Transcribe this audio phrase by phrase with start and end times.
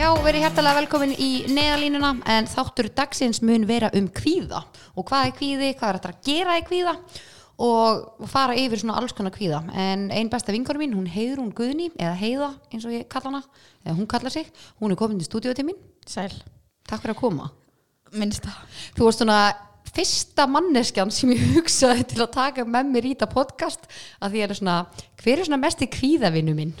[0.00, 4.62] Já, verið hjertalega velkomin í neðalínuna en þáttur dagsins mun vera um kvíða.
[4.96, 6.94] Og hvað er kvíði, hvað er þetta að gera í kvíða?
[7.60, 9.60] Og fara yfir svona alls konar kvíða.
[9.76, 13.28] En einn besta vingur mín, hún heiður hún Guðni eða heiða eins og ég kalla
[13.28, 13.42] hana
[13.84, 14.48] eða hún kalla sig,
[14.80, 15.76] hún er komin til mín.
[16.08, 16.32] Sæl,
[16.88, 17.50] Takk fyrir að koma.
[18.16, 18.80] Minnst það.
[18.96, 19.40] Þú varst svona
[19.92, 23.84] fyrsta manneskjan sem ég hugsaði til að taka með mér í þetta podcast
[24.16, 24.84] að því er svona,
[25.20, 26.78] hver er svona mest í kvíðavinu minn?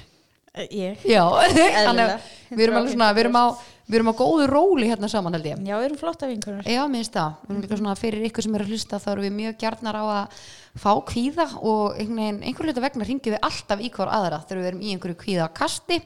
[0.58, 0.98] Ég.
[1.06, 1.22] Já,
[1.86, 3.68] þannig að við erum alveg svona, við erum á, 100%.
[3.86, 5.60] við erum á góðu róli hérna saman held ég.
[5.62, 6.66] Já, við erum flotta vinkunar.
[6.66, 7.36] Já, minnst það.
[7.44, 9.98] Við erum líka svona fyrir ykkur sem er að hlusta þá erum við mjög gjarnar
[10.00, 10.40] á að
[10.82, 14.70] fá kvíða og einhvern einhver hluta vegna ringjum við alltaf í hver aðra þegar við
[14.72, 16.00] erum í einhverju kvíðakasti.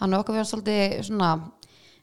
[0.00, 1.32] Þannig að okkur verðum svolítið svona,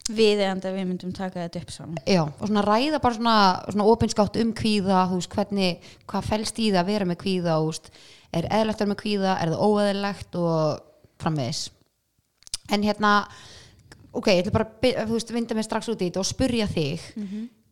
[0.07, 1.97] Við eða við myndum taka þetta upp saman.
[2.07, 3.37] já, og svona ræða bara svona,
[3.67, 7.57] svona opinskátt um kvíða, þú veist, hvernig, hvað felst í það að vera með kvíða,
[7.59, 7.89] þú veist,
[8.31, 10.79] er eðlegt að vera með kvíða, er það óeðlegt og
[11.19, 11.61] framvegis.
[12.73, 13.11] En hérna,
[14.11, 14.67] ok, ég ætla bara,
[15.03, 17.05] að veist, vinda mig strax út í þetta og spurja þig,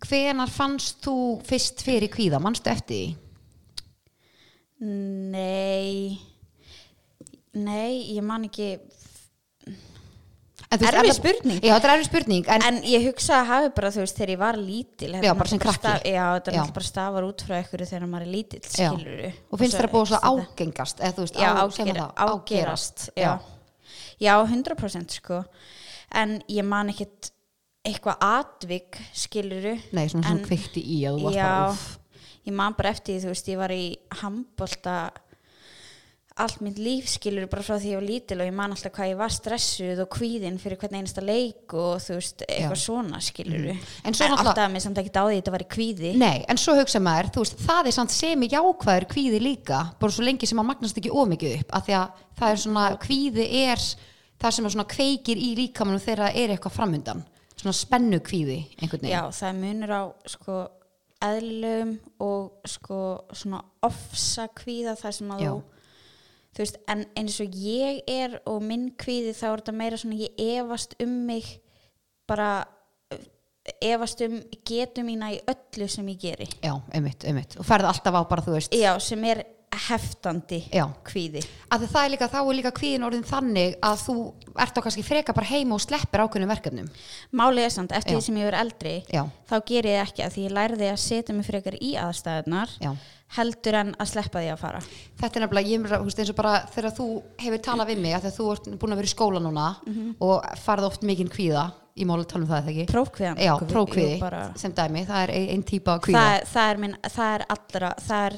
[0.06, 1.16] hvenar fannst þú
[1.48, 3.16] fyrst fyrir kvíða, mannstu eftir því?
[4.86, 6.20] Nei,
[7.56, 8.76] nei, ég man ekki,
[10.76, 11.60] Erfið er spurning.
[11.64, 14.32] Já, þetta er erfið spurning, en, en ég hugsa að hafi bara, þú veist, þegar
[14.34, 15.12] ég var lítil.
[15.14, 15.80] þetta Já, bara sem krakki.
[15.80, 18.90] staf- Já, þetta er bara stafar út frá ykkur þegar maður er lítill, Já.
[18.92, 19.22] skilur
[19.56, 23.06] og finnst að búið svo ágengast, eða veist, Já, á, sem er ágera, það, ágerast,
[23.16, 23.32] já.
[24.22, 25.44] Já, 100% sko.
[26.16, 27.32] En ég man ekkit
[27.86, 29.76] eitthvað atvik, skiluru.
[29.94, 32.00] Nei, svona sem En- kveikti í að þú varst bara, uff.
[32.48, 35.12] ég man bara eftir því, þú veist, ég var í handbolta
[36.38, 39.12] allt mitt líf skilur bara frá því ég var lítil og ég man alltaf hvað
[39.14, 43.62] ég var stressuð og kvíðin fyrir hvern einasta leik og þú veist, eitthvað svona skilur
[43.72, 43.80] Mhm.
[44.04, 46.16] En svo náttúrulega- alltaf að mér samt ekki dáði þetta var í kvíði.
[46.18, 50.12] Nei, en svo hugsa maður, þú veist, það er samt semi jákvæður kvíði líka, bara
[50.12, 53.46] svo lengi sem maður magnast ekki ómikið upp, af því að það er svona, kvíði
[53.54, 53.78] er
[54.40, 57.24] það sem er svona kveikir í líkamannu þegar er eitthvað framundan,
[57.56, 59.10] svona spennu kvíði einhvern veginn.
[66.56, 70.20] Þú veist, en eins og ég er og minn kvíði þá er þetta meira svona
[70.22, 71.50] ég efast um mig
[72.30, 72.50] bara
[73.14, 73.26] uh,
[73.84, 76.48] efast um getu mína í öllu sem ég geri.
[76.64, 79.44] Já, einmitt, einmitt, og ferði alltaf á bara, þú veist, já, sem er
[79.88, 80.86] heftandi Já.
[81.08, 81.42] kvíði
[81.72, 84.16] að það er líka, þá er líka kvíðin orðin þannig að þú
[84.66, 86.90] ert á kannski freka bara heima og sleppir ákveðnum verkefnum.
[87.34, 88.18] málið er samt, eftir Já.
[88.20, 89.24] því sem ég er eldri Já.
[89.50, 92.76] þá ger ég ekki að því ég lærði að setja mig frekar í aðstæðunar
[93.36, 94.82] heldur en að sleppa því að fara
[95.20, 97.08] Þetta er nefnilega, ég þú veist, eins og bara þegar þú
[97.42, 99.66] hefur talað við mig að þegar þú ert búin að vera í skóla núna
[100.22, 101.66] og farið oft mikinn kvíða,
[101.98, 102.86] ég máli tala um það ekki?
[102.92, 106.22] prófkviðan Já, bara- sem dæmi, það er ein, ein típa kvíða.
[106.22, 108.38] það, það er minn, það er allra það er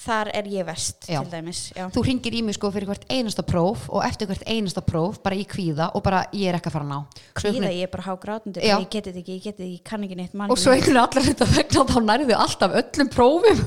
[0.00, 1.20] þar er ég vest Já.
[1.20, 1.84] til dæmis já.
[1.92, 5.36] Þú ringir í mig sko fyrir hvert einasta próf og eftir hvert einasta próf bara
[5.36, 7.22] í kvíða og bara ég er ekki að fara að ná.
[7.40, 8.78] Kvíða ég er bara hágrátandi Já.
[8.80, 10.72] ég geti þetta ekki, ég geti þetta ekki, ég kann ekki neitt mann Og svo
[10.72, 13.62] einhvern veginn allar þetta vegna þá nærðu alltaf öllum prófum.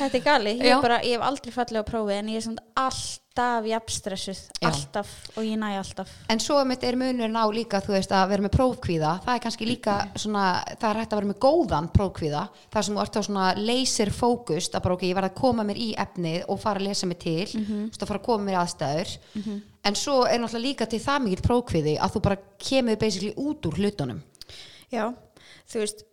[0.00, 2.62] þetta er gali, ég, bara, ég hef aldrei fallið á prófi en ég er samt
[3.30, 6.08] alltaf jafnstressuð, alltaf og ég næ alltaf.
[6.28, 9.42] En svo mitt er munurinn á líka, þú veist, að vera með prófkvíða, það er
[9.44, 12.42] kannski líka svona, það er hægt að vera með góðan prófkvíða,
[12.74, 15.66] það sem þú ert á svona laser fókust, að bara ok, ég verð að koma
[15.68, 18.46] mér í efnið og fara að lesa mig til, þú veist, að fara að koma
[18.48, 19.16] mér í aðstæður,
[19.86, 23.70] en svo er náttúrulega líka til það mikill prófkvíði að þú bara kemur basically út
[23.70, 24.22] úr hlutunum.
[24.90, 25.06] Já,
[25.70, 26.08] þú veist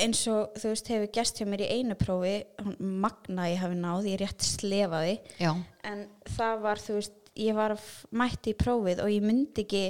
[0.00, 2.34] eins og þú veist hefur gest hjá mér í einu prófi
[2.80, 5.18] magna ég hafi náð, ég rétt slefaði.
[5.42, 5.52] Já,
[5.84, 6.06] en
[6.36, 9.82] það var þú veist ég var f- mætt í prófið og ég myndi ekki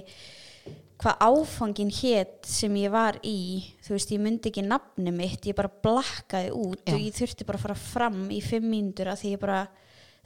[0.98, 3.36] hvað áfangin hétt sem ég var í
[3.86, 6.96] þú veist ég myndi ekki nafni mitt ég bara blakkaði út Já.
[6.96, 9.60] og ég þurfti bara að fara fram í fimm mínútur að því ég bara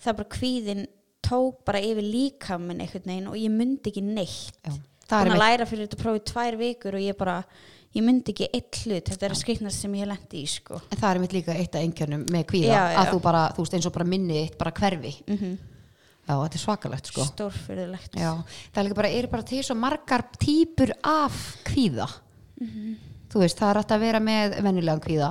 [0.02, 0.82] það bara kvíðin
[1.22, 4.72] tók bara yfir líkamin einhvern veginn og ég myndi ekki neitt.
[5.12, 7.36] Búin að læra fyrir þetta prófið tvær vikur og ég bara,
[7.92, 10.80] ég myndi ekki eitt hlut, þetta er að skriknast sem ég lendi í sko.
[10.90, 12.98] en það er mitt líka eitt af einkjörnum með kvíða, Já, já.
[13.02, 15.14] að þú bara, þú veist, eins og bara minnið þitt bara hverfi.
[15.28, 15.58] Mm
[16.22, 17.24] Já, þetta er svakalegt, sko.
[17.26, 18.12] Stórfyrðulegt.
[18.14, 21.34] Já, það er bara, bara til svo margar típur af
[21.66, 22.06] kvíða
[23.32, 25.30] þú veist, það er hægt að vera með venjulegan kvíða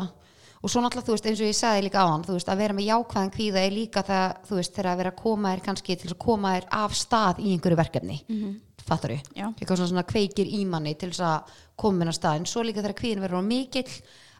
[0.62, 2.62] og svo náttúrulega, þú veist, eins og ég sagði líka á hann þú veist, að
[2.62, 5.64] vera með jákvæðan kvíða er líka það, þú veist, þegar að vera að koma þér
[5.68, 8.60] kannski til að koma þér af stað í einhverju verkefni mm -hmm.
[8.88, 9.14] Fattar?
[9.36, 9.48] Já.
[9.52, 12.84] eitthvað svona, svona kveikir í manni til þess að koma minna stað, en svo líka
[12.84, 13.92] þegar kvíðin verður á mikill,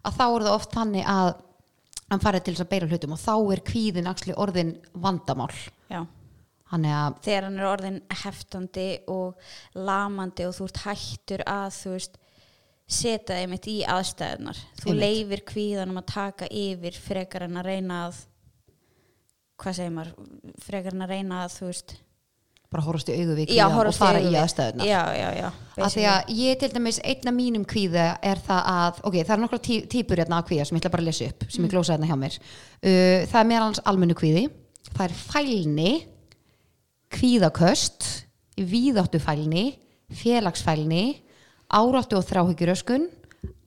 [0.02, 1.30] að þá er það oft þannig að
[2.12, 4.74] hann farið til þess að beira hlutum og þá er kvíðin axli orðin
[5.04, 5.54] vandamál
[5.92, 6.02] Já.
[6.72, 11.94] þannig að, Þegar hann er orðin heftandi og lamandi og þú ert hættur að, þú
[11.96, 12.18] veist,
[12.92, 14.58] setja þeim eitt í aðstæðunar.
[14.82, 15.06] Þú Einmitt.
[15.06, 18.18] leifir kvíðanum að taka yfir frekar en að reyna að,
[19.62, 20.32] hvað segir maður,
[20.66, 21.94] frekar en að reyna að, þú veist,
[22.72, 24.38] bara horfast í kvíðan og fara í við.
[24.40, 28.70] aðstæðunar já, já, já, að því að ég til dæmis einna mínum kvíða er það
[28.72, 31.10] að, ok, það er nokkra tí, típur hérna af kvíða sem ég ætla bara að
[31.10, 32.40] lesa upp, sem ég glósa hérna hjá mér.
[32.80, 34.46] Uh, það er meðal hans almennu kvíði
[34.92, 35.94] það er fælni
[37.12, 38.12] kvíðaköst
[38.72, 39.66] víðáttufælni
[40.22, 41.06] félagsfælni
[41.72, 43.10] áráttu og þráhyggjuröskun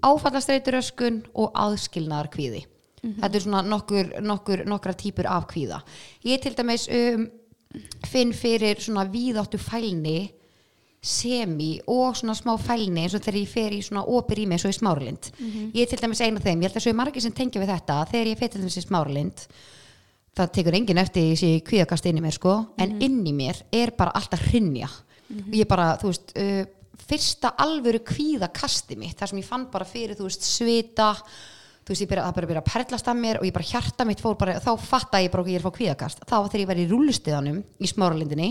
[0.04, 2.64] áfallastreituröskun og aðskilnaðar kvíði
[3.04, 5.80] þetta er svona nokkur, nokkur, nokkra típur af kvíða.
[6.24, 7.26] Ég til dæmis um,
[8.08, 10.32] finn fyrir svona víðáttu fælni
[11.04, 14.56] semi og svona smá fælni eins og þegar ég fer í svona opir í mig
[14.56, 15.30] eins og í smáralind.
[15.74, 17.60] Ég er til dæmis eina af þeim, ég held að svo er margir sem tengja
[17.60, 17.98] við þetta.
[18.12, 19.46] Þegar ég fer til dæmis í smáralind
[20.34, 23.94] það tekur enginn eftir þessi kvíðakast inn í mér sko, en inn í mér er
[23.96, 24.88] bara alltaf hrinja
[25.34, 26.64] og ég bara, þú veist uh,
[27.04, 31.12] fyrsta alvöru kvíðakasti mitt þar sem ég fann bara fyrir, þú veist, svita
[31.84, 34.22] þú veist, ég byrja, bara byrja að perlast af mér og ég bara hjarta mitt
[34.25, 36.62] fór bara, þá fatta ég bara okkur ég er að fá kvíðakast, þá var þegar
[36.62, 38.50] ég var í rúlustiðanum í smáralindinni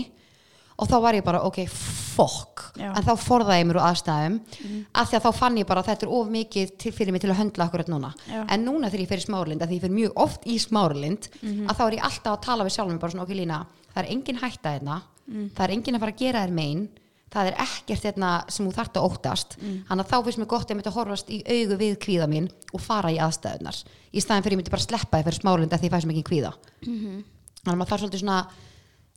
[0.74, 4.38] og þá var ég bara, ok, fokk en þá forðaði ég mér úr aðstæðum
[4.94, 7.22] af því að þá fann ég bara að þetta er of mikið til fyrir mig
[7.22, 8.10] til að höndla akkurat núna.
[8.26, 8.40] Já.
[8.42, 11.28] en núna þegar ég fer í smáralind, að því ég fer mjög oft í smáralind,
[11.68, 13.60] að þá er ég alltaf að tala við sjálfum bara svona, ok Lína,
[13.94, 15.00] það er engin hérna,
[17.34, 19.56] það er er ekkert hérna sem þú þarft að óttast.
[19.60, 22.28] Þannig að þá finnst mér gott að ég myndi að horfast í augu við kvíða
[22.30, 23.80] mín og fara í aðstæðunar
[24.14, 26.14] í staðin fyrir ég myndi bara sleppa þið fyrir smáralind að því ég fæ sem
[26.14, 26.52] ekki kvíða.
[26.84, 28.38] Þannig að maður þarf svolítið svona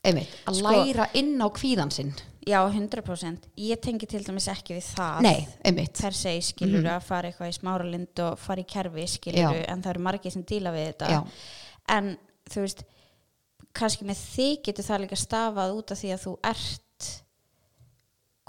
[0.08, 2.14] einmitt, að Sko- læra inn á kvíðan sinn.
[2.48, 7.28] Já, 100% ég tengi til dæmis ekki við það nei, per se skilur að fara
[7.28, 10.94] eitthvað í smáralind og fara í kerfi skilur en það eru margir sem díla við
[10.94, 11.10] þetta.
[11.12, 11.19] Já.
[11.98, 12.14] en
[12.48, 12.86] þú veist
[13.75, 16.87] kannski með þig getur það líka stafað út af því að þú ert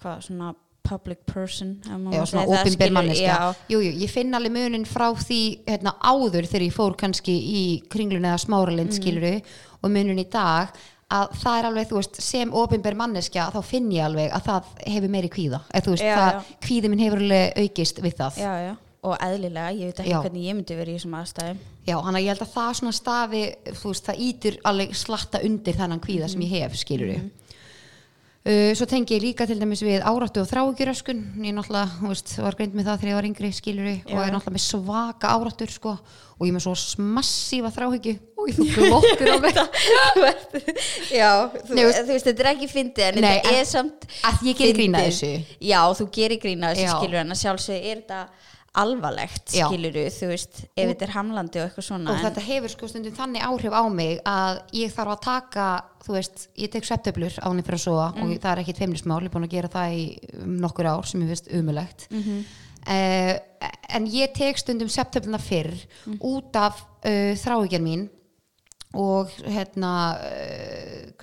[0.03, 0.55] hvað svona
[0.89, 4.53] public person má svona segja það, opinber skilurðu, manneskja já, jú, jú, ég finn alveg
[4.55, 8.97] munin frá því hérna, áður þegar ég fór kannski í kringlun eða smáralind Mm.
[8.97, 9.35] skiluru
[9.83, 10.73] og munin í dag
[11.11, 15.09] að það er alveg, veist, sem opinber manneskja þá finn ég alveg að það hefur
[15.13, 16.59] meiri kvíða eða þú veist, Já, það, já.
[16.67, 18.75] kvíði minn hefur alveg aukist við það já, já.
[19.09, 20.21] og eðlilega, ég veit ekki Já.
[20.25, 21.59] hvernig ég myndi verið í þessum aðstæðum
[21.89, 23.43] Já, hann að ég held að það svona stafi,
[23.85, 27.31] veist, það ítur alveg slatta undir þennan kvíða sem ég hef, skilur Mhm.
[28.47, 32.57] Uh, Svo tengi ég líka til dæmis við áráttu og þráugjuröskun ég náttúrulega, veist, var
[32.59, 34.23] greint með það þegar ég var yngri, skilur og Já.
[34.25, 35.95] er náttúrulega með svaka áráttur, sko
[36.39, 39.57] og ég er með svo massífa þráhyggju og ég þú glottir á mig
[41.11, 44.61] já, þú, Nei, þú veist, þetta er ekki fyndið en þetta er samt að ég
[44.61, 45.25] gerir grín að fyndið.
[45.25, 45.59] þessu.
[45.73, 48.21] já, þú gerir grína þessu skilur en að sjálfsög er þetta
[48.79, 49.67] alvarlegt Já.
[49.69, 53.17] skilur þú veist, ef þetta er hamlandi og eitthvað svona og þetta hefur sko stundum
[53.19, 55.67] þannig áhrif á mig að ég þarf að taka
[56.07, 58.23] þú veist, ég tek sveptöflur á henni fyrir að sofa Mm.
[58.23, 60.05] og það er ekkit feimnismál, ég er búin að gera það í
[60.43, 62.45] um, nokkur ár sem ég finnst umulegt Mhm.
[63.91, 65.75] en ég tek stundum sveptöfluna fyrr
[66.07, 66.19] Mm.
[66.25, 68.09] út af uh, þráhyggjan mín
[68.95, 70.48] og hérna uh,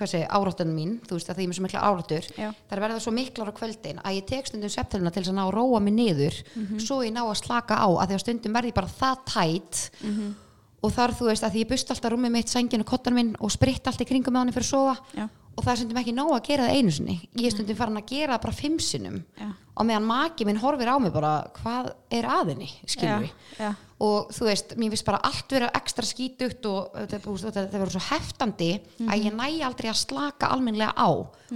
[0.04, 2.24] segi, áráttunum mín þú veist að því ég er svo mikla áráttur
[2.70, 5.44] er verða svo miklar á kvöldin að ég tek stundum sveptöfluna til þess að ná
[5.48, 6.78] að róa mig niður Mhm.
[6.80, 10.34] svo ég ná að slaka á að því að stundum verði bara það tætt Mhm.
[10.82, 13.36] og þar þú veist að því ég bust alltaf rúmið mitt sængin og kottan minn
[13.40, 15.28] og spritt allt í kringum með hann fyrir að sofa Já.
[15.56, 17.16] Og það er stundum ekki nóg að gera það einu sinni.
[17.40, 19.22] Ég er stundum farin að gera það bara fimm sinnum.
[19.40, 19.48] Já.
[19.76, 23.72] og meðan maki minn horfir á mig bara hvað er aðinni, skilur við já, já,
[24.06, 28.70] og þú veist, mér finnst bara allt vera ekstra skítugt og þetta verður svo heftandi
[29.04, 31.08] að ég næ aldrei að slaka almennlega á.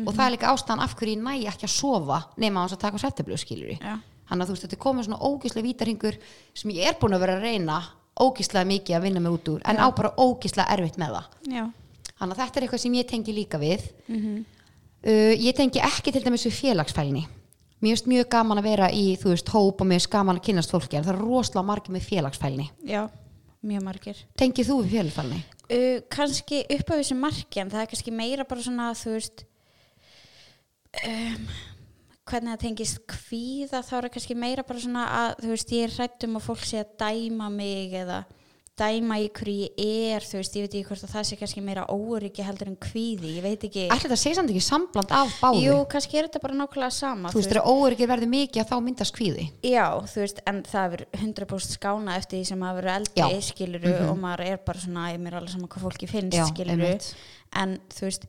[0.05, 2.77] Og það er líka ástæðan af hverju ég næ ekki að sofa nema á þess
[2.77, 3.97] að taka svettiblu skilur Já.
[4.29, 6.21] þannig að þú veist, þetta komið svona ógislega vítarhingur
[6.61, 7.81] sem ég er búin að vera að reyna
[8.21, 11.37] ógislega mikið að vinna mig út úr en á bara ógislega erfitt með það.
[11.57, 11.65] Já,
[12.21, 13.87] þannig að þetta er eitthvað sem ég tengi líka við.
[14.11, 17.27] Uh, ég tengi ekki til dæmis við félagsfælni.
[17.81, 20.45] Mér finnst mjög gaman að vera í þú veist hóp og mér finnst gaman að
[20.51, 20.99] kynast fólki.
[21.01, 22.67] En það er rosalega margir með félagsfælni.
[22.85, 23.07] Já,
[23.65, 24.21] mjög margir.
[24.37, 25.41] Tengið þú við félagsfælni?
[25.71, 29.45] uh, kannski upp á þessu marki en það er kannski meira bara svona þú veist
[31.07, 31.47] um,
[32.31, 35.87] hvernig það tengist kvíða þá er það kannski meira bara svona að þú veist ég
[35.87, 38.23] er hrætt um að fólk sé að dæma mig eða
[38.81, 41.63] dæma í hverju ég er þú veist ég veit ekki hvort að það sé kannski
[41.65, 45.35] meira óryggi heldur en kvíði ég veit ekki Ætli þetta sé samt ekki sambland af
[45.43, 45.61] báðu?
[45.67, 48.77] Jú, kannski er þetta bara nákvæmlega sama þú veist, þegar óöryggir verður mikið að þá
[48.89, 52.97] myndast kvíði Já, þú veist, en það er 100% skána eftir því sem maður verður
[52.97, 53.29] eldri, Já.
[53.29, 53.45] Mhm.
[53.51, 56.89] skiluru, og maður er bara svona, ég mér alveg saman hvað fólki finnst, Já, skiluru,
[56.91, 57.15] einmitt.
[57.63, 58.27] en þú veist,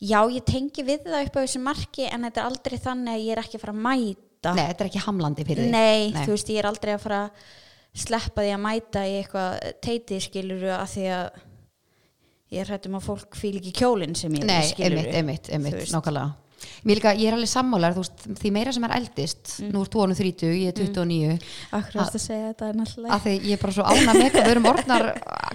[0.00, 3.24] já, ég tengi við það upp á þessu marki, en þetta er aldrei þannig að
[3.26, 4.52] ég er ekki að fara að mæta.
[4.54, 7.20] Nei, þetta er ekki hamlandi fyrir þig Nei, þú veist, ég er aldrei að fara
[7.26, 7.30] að
[7.96, 11.44] sleppa því að mæta í eitthvað teiti, skiluru, að því að
[12.56, 15.06] ég hrættum að fólk fíl ekki kjólinn sem ég Nei, skilurðu.
[15.10, 15.94] einmitt, einmitt, Þú einmitt, veist.
[15.96, 16.34] nákvæmlega
[16.88, 19.72] Mér líka, ég er alveg sammálar, þú veist, því meira sem er eldist, Mm.
[19.74, 21.38] nú er þú honum 30, ég er 29,
[21.72, 24.46] Akkur að segja þetta er náttúrulega að því ég er bara svo ána með hvað
[24.46, 25.04] við erum orðnar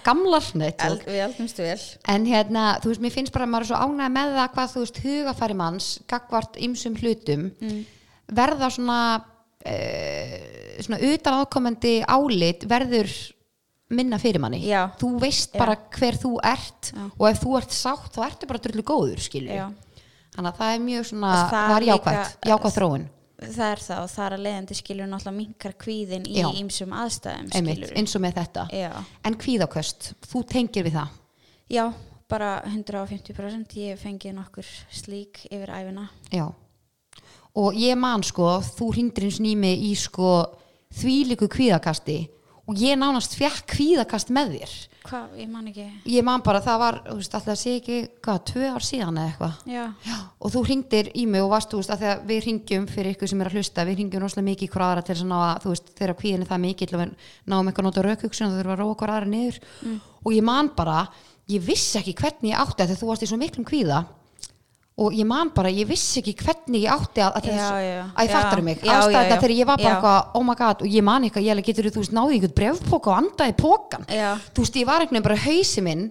[0.06, 1.80] gamlar, Eld, Við eldumst vel
[2.16, 4.72] en hérna, þú veist, mér finnst bara að maður er svo ánægð með það hvað,
[4.76, 7.86] þú veist, hugafæri manns, gagvart ymsum hlutum, Mm.
[8.32, 9.24] verða svona,
[9.66, 13.14] uh, svona utan ákomandi álit verður
[13.92, 14.62] minna fyrir manni.
[14.66, 14.86] Já.
[15.00, 17.08] Þú veist bara hver þú ert Já.
[17.12, 19.24] og ef þú ert sátt, þá ertu bara drullu góður.
[20.32, 23.10] Þannig að það er mjög svona, Og það er jákvætt, jákvætt þróun.
[23.42, 26.46] Það er það og það er að leiðandi skilur náttúrulega minkar kvíðin í Já.
[26.62, 28.66] ýmsum aðstæðum Einmitt, eins og með þetta.
[28.78, 28.92] Já.
[29.26, 31.16] En kvíðaköst, þú tengir við það.
[31.74, 31.84] Já,
[32.32, 36.46] bara 150% ég hef fengið nokkur slík yfir æfina Já.
[37.60, 40.36] Og ég man sko, þú hringdir eins nými í sko
[40.96, 42.22] þvílíku kvíðakasti.
[42.70, 44.74] Og ég nánast fekk kvíðakast með þér.
[45.02, 45.84] Hvað, ég man ekki.
[46.14, 49.18] Ég man bara, það var, þú veist, alltaf að sé ekki, hvað, tvö ár síðan
[49.18, 49.56] eða eitthvað.
[50.38, 53.32] Og þú hringdir í mig og varst, þú veist, að þegar við hringjum fyrir ykkur
[53.32, 55.38] sem er að hlusta, við hringjum rosalega mikið í hver aðra til þess að ná
[55.42, 57.12] að, þú veist, þegar kvíðin er það mikill og við
[57.50, 59.60] náum eitthvað að nota raukhugsun og þurfum að róa hver aðra niður.
[60.22, 61.00] Og ég man bara,
[61.50, 64.06] ég vissi ekki hvernig ég átti að þú varst í svo miklum kvíða
[65.02, 68.04] og ég man bara, ég vissi ekki hvernig ég átti að, að, Já, þess, já.
[68.14, 70.56] að ég fattar mig, Já, ástæða já, þetta þegar ég var bara eitthvað, oh my
[70.60, 74.06] god, og ég man eitthvað, ég getur þú veist, náði einhvern brefpóka og andaði pókan
[74.12, 74.30] Já.
[74.54, 76.06] þú veist, ég var einhvern veginn bara hausi minn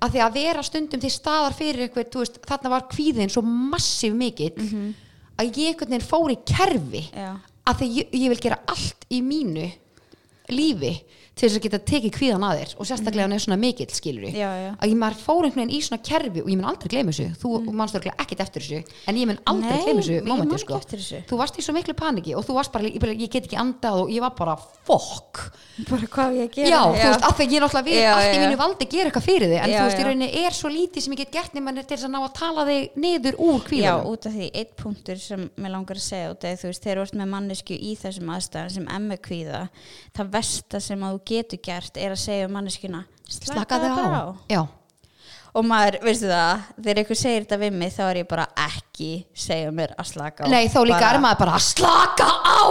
[0.00, 3.44] að því að vera stundum til staðar fyrir eitthvað, þú veist, þarna var kvíðin svo
[3.46, 7.04] massíf mikill að ég einhvern veginn fór í kerfi.
[7.14, 7.30] Já.
[7.70, 9.68] að því ég, ég vil gera allt í mínu
[10.50, 10.94] lífi
[11.40, 14.28] til þess að geta tekið kvíðan að þér og sérstaklega hann er svona mikill skilur
[14.28, 14.70] Já, já.
[14.76, 17.28] að ég maður fór einhvern veginn í svona kerfi og ég mun aldrei gleyma þessu.
[17.40, 17.64] Þú mm.
[17.80, 20.74] mannst örgulega ekkert eftir þessu en ég mun aldrei gleyma þessu momenti sko.
[21.30, 23.58] þú varst í svo miklu paniki og þú varst bara, ég, bara, ég get ekki
[23.60, 25.34] andað og ég var bara fokk.
[25.88, 28.40] Bara hvað ég að já, gera þú veist, af því ég náttúrulega Já, allt í
[28.42, 31.14] mínu valdi gera eitthvað fyrir þig en þú veist, í rauninni er svo lítið sem
[31.14, 33.94] ég get gert nema til þess að ná að tala þig niður úr Já,
[41.30, 44.62] það getur gert er að segja um manneskuna slakaði á, já,
[45.54, 49.08] og maður, veistu það, þegar einhver segir þetta við mig þá er ég bara ekki
[49.46, 50.50] segja mér að slaka á.
[50.50, 52.62] Nei þá líka Bara- er maður bara að slaka á!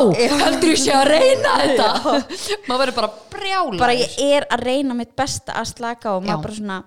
[0.43, 1.89] Heldur ég sé að reyna þetta.
[2.69, 6.23] Maður verður bara brjála bara ég er að reyna mitt besta að slaka á og
[6.23, 6.29] Já.
[6.29, 6.79] maður bara svona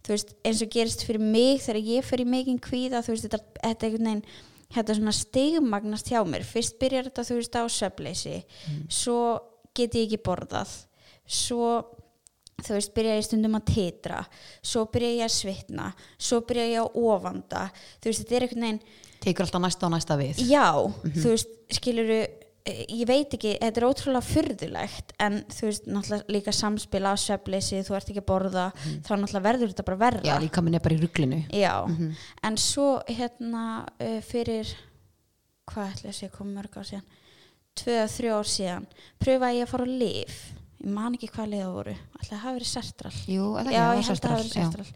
[0.00, 3.42] þú veist, eins og gerist fyrir mig þegar ég í mikinn kvíða þú veist, þetta,
[3.60, 4.24] þetta er einhvern veginn
[4.70, 6.46] þetta svona stigmagnast hjá mér.
[6.46, 8.36] Fyrst byrjar þetta þú veist á söfleysi
[8.86, 9.18] svo
[9.74, 10.76] get ég ekki borðað
[11.30, 11.70] svo
[12.60, 14.18] þú veist, byrja ég stundum að titra.
[14.60, 15.86] Svo byrja ég að svitna.
[16.20, 17.62] Svo byrja ég að ofanda.
[18.02, 18.82] Þú veist, þetta er einhvern veginn
[19.20, 20.44] tekur alltaf næsta og næsta við.
[20.48, 20.68] Já,
[21.04, 22.20] þú veist, skiluru
[22.70, 27.80] ég veit ekki, þetta er ótrúlega furðulegt en þú veist, náttúrulega líka samspil á svefleysi,
[27.86, 30.22] þú ert ekki að borða þá náttúrulega verður þetta bara verra.
[30.28, 31.74] Já, líka minn er bara í rugglinu Já,
[32.46, 33.64] en svo hérna
[33.96, 34.70] uh, fyrir
[35.70, 37.18] hvað ætla ég að segja, komið mörg ár síðan?
[37.80, 38.88] Tvö að þrjó ár síðan
[39.24, 40.40] pröfaði ég að fara á lif
[40.80, 43.12] ég man ekki hvað liða voru, ætla að hafa verið sertral.
[43.28, 44.86] Jú, Já, ég held að það hafi verið sertral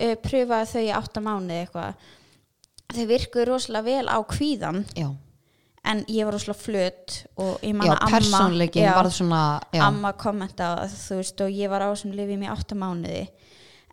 [0.00, 2.06] uh, pröfaði þau í átta mánuði eitthvað.
[2.90, 5.08] Þau virkuðu rosalega vel á kvíðan já,
[5.90, 9.42] en ég var rosalega flöt og ég man já að amma svona
[9.86, 13.22] amma kommenta á það þú veist og ég var á þessum lifið í átta mánuði.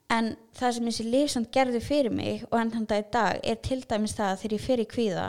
[0.07, 3.39] En það sem þessi lif samt gerði fyrir mig og enn þann dag í dag
[3.43, 5.25] er til dæmis það að þegar ég fer í kvíða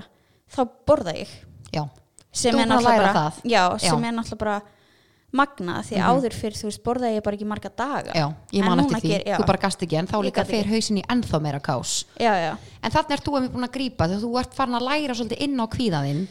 [0.54, 1.32] þá borða ég.
[1.74, 1.82] Já,
[2.30, 3.40] sem er að náttúrulega bara, það.
[3.50, 3.62] Já.
[3.82, 4.58] sem er náttúrulega bara
[5.32, 8.12] magna því áður fyrir þú veist borðaði ég bara ekki marga daga.
[8.16, 9.08] Já, ég man eftir því.
[9.12, 10.72] ger- þú bara gast ekki en þá líka fer ekki.
[10.72, 13.74] hausin í ennþá meira kás já, já, En þannig ert þú að mér búin að
[13.76, 16.22] grípa þegar þú ert farin að læra svolítið inn á kvíðaðinn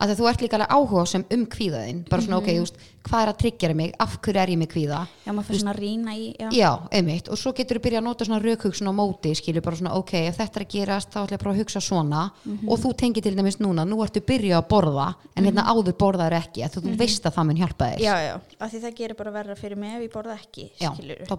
[0.00, 3.22] að þú ert líka alveg áhuga sem um kvíðaðinn bara svona, ok, þú veist, hvað
[3.22, 3.90] er að tryggjara mig?
[4.00, 5.00] Af hverju er ég með kvíða?
[5.24, 8.00] Já, maður fyrir svona að rýna í já, já, einmitt, og svo getur þú byrjað
[8.00, 11.08] að nota svona raukhugsun á móti, skilur bara svona, ok, ef þetta er að gerast,
[11.12, 12.22] þá ætla ég bara að hugsa svona.
[12.66, 16.38] Og þú tengir til dæmis núna, nú ertu byrjað að borða en hérna áður borðaður
[16.40, 17.98] ekki, að þú veist að það mun hjálpa þér.
[18.04, 21.18] Já, já, af því það gerir bara verra fyrir mig ef ég borða ekki, skilur
[21.24, 21.36] að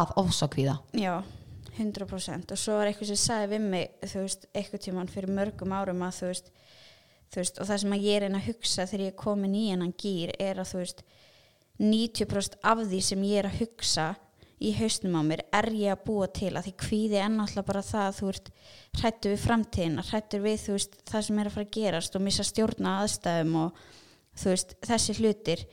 [0.00, 1.22] að Já,
[1.80, 5.74] 100% og svo var eitthvað sem sagði við mig þú veist, eitthvað tímann fyrir mörgum
[5.74, 6.69] árum að þú veist, þú
[7.38, 9.68] veist og það sem að ég er einn að hugsa þegar ég er komin í
[9.70, 11.04] hennan gýr er að þú veist
[11.80, 14.08] 90% af því sem ég er að hugsa
[14.60, 17.84] í hausnum á mér er ég að búa til að því kvíði er náttúrulega bara
[17.86, 18.50] það að þú ert
[19.00, 22.24] hrættu við framtíðina, hrættu við þú veist, það sem er að fara að gerast og
[22.26, 23.80] missa stjórna aðstæðum og
[24.42, 25.64] þú veist, þessi hlutir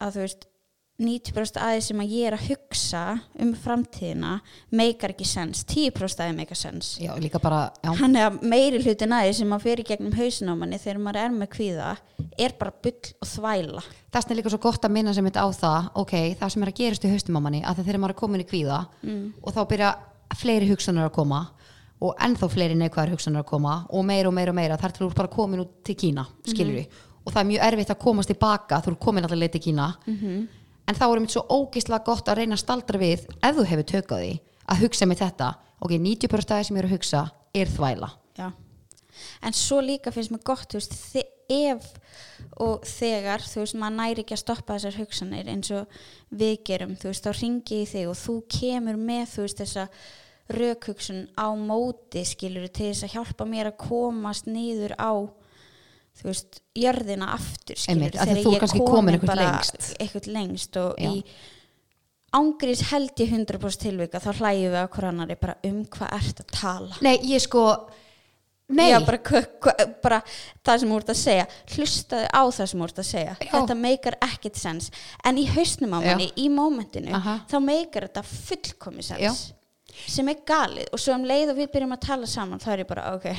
[0.00, 0.48] að þú veist
[0.96, 3.00] 90% aðeins sem að ég er að hugsa
[3.44, 4.30] um framtíðina
[4.72, 6.94] meikar ekki sens, 10% aðeins meikar sens.
[7.02, 10.48] Já, líka bara, já, hann er að meiri hlutin aðeins sem að fyrir gegnum hausin
[10.48, 11.90] á manni þegar maður er með kvíða
[12.40, 13.82] er bara bull og þvæla.
[14.16, 16.72] Þess er líka svo gott að minna sem mitt á það ok, það sem er
[16.72, 19.34] að gerast í haustum á manni að þegar maður er komin í kvíða Mm.
[19.44, 19.90] og þá byrja
[20.40, 21.42] fleiri hugsanir að koma
[22.00, 25.06] og ennþá fleiri neikvæðar hugsanar að koma og meira og meira og meira þar til
[25.06, 26.82] þú bara komin út til Kína skilur
[27.24, 29.86] og það er mjög erfitt að komast tilbaka þú ert komin alltaf leið til Kína
[30.86, 33.90] en þá er mér svo ógislega gott að reyna að staldra við ef þú hefur
[33.92, 34.34] tökað því
[34.66, 35.50] að hugsa með þetta
[35.80, 37.24] ok, 90% af það sem ég er að hugsa
[37.56, 38.50] er þvæla Já.
[39.40, 41.16] En svo líka finnst mér gott, þú veist,
[41.48, 41.86] ef
[42.60, 45.98] og þegar, þú veist, maður næri ekki að stoppa þessar hugsanir eins og
[46.36, 49.86] við gerum, þú veist, þá ringi ég þig og þú kemur með, þú veist, þessa
[50.56, 55.12] rökhugsun á móti, skilur til þess að hjálpa mér að komast niður á,
[56.16, 59.92] þú veist, jörðina aftur, skilur Einmitt, þú ert kannski komin eitthvað lengst.
[60.00, 61.10] eitthvað lengst og Já.
[61.10, 61.24] í
[62.36, 66.42] ángrís held ég 100% tilvika þá hlægjum við að hver annari bara um hvað ert
[66.42, 66.98] að tala.
[67.04, 67.68] Nei, ég sko
[68.66, 69.20] Nei, Já, bara,
[70.02, 70.16] bara
[70.66, 71.42] það sem þú ert að segja.
[71.70, 73.34] Hlustaði á það sem þú ert að segja.
[73.38, 73.50] Já.
[73.52, 74.88] þetta meikar ekkit sens.
[75.22, 79.44] En í hausnum á manni, í mómentinu þá meikar þetta fullkomi sens.
[80.10, 80.90] Sem er galið.
[80.90, 83.30] Og svo um leið og við byrjum að tala saman þá er ég bara, ok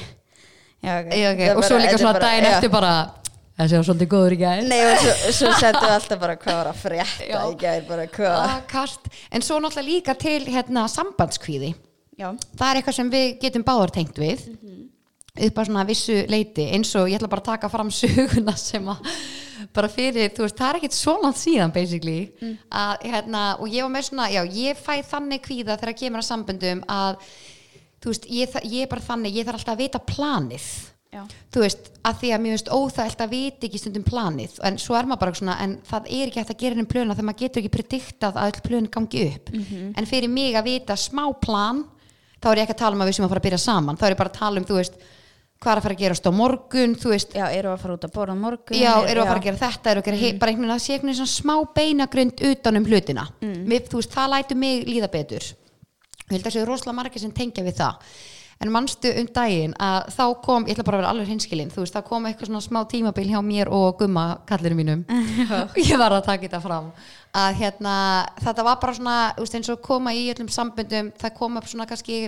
[0.83, 2.51] Já, ok, Já, ok, Þetta er og svo bara- líka þetta er svona já.
[2.57, 2.91] eftir bara
[3.57, 6.57] þessi var svolítið góður í gæð Nei, og svo, svo sendum við alltaf bara hvað
[6.59, 8.85] var að frétta í gær, bara hvað Ah,
[9.31, 11.73] en svo náttúrulega líka til hérna, sambandskvíði.
[12.17, 14.45] Já, það er eitthvað sem við getum báðar tengt við
[15.37, 18.87] upp á svona vissu leiti eins og ég ætla bara að taka fram söguna sem
[18.89, 19.03] að
[19.73, 22.31] bara fyrir, þú veist, það er ekkit svo langt síðan basically
[22.71, 26.29] að, hérna, og ég var með svona, já, ég fæ þannig kvíða þegar kemur að
[26.31, 27.19] samböndum að
[28.07, 30.69] þú veist, ég, ég er bara þannig ég þarf alltaf að vita planið.
[31.07, 31.21] Já,
[31.55, 34.97] þú veist, að því að mér veist óþægilt að vita ekki stundum planið en svo
[34.99, 37.43] er maður bara svona, en það er ekki hægt að gera henni plöna þegar maður
[37.45, 41.85] getur ekki prediktað að öll plön gangi upp, en fyrir mig að vita smá plan,
[42.43, 43.99] þá er ég ekki að tala um að við sem að fara að byrja saman,
[44.01, 44.97] þá er ég bara að tala um þú veist,
[45.63, 48.09] hvað er að fara að gerast á morgun þú veist, já, eru að fara út
[48.09, 50.41] að borða morgun já, eru að fara að gera þetta eru að gera, mm.
[50.43, 53.23] bara einhvern veginn að sé einhvern veginn smá beinagrund utan um hlutina.
[53.41, 55.47] Mér, þú veist, það lætur mig líða betur
[56.27, 58.11] ég held að það séu rosalega margir sem tengja við það.
[58.57, 61.83] En manstu um daginn að þá kom, ég ætla bara að vera alveg hinskilin þú
[61.83, 65.03] veist, það kom eitthvað svona smá tímabil hjá mér og gumma kallinu mínum.
[65.77, 66.89] Ég var að taka þetta fram.
[67.37, 67.93] Að hérna,
[68.41, 71.69] þetta var bara svona þú veist, eins og koma í öllum samböndum það kom upp
[71.69, 72.23] svona kannski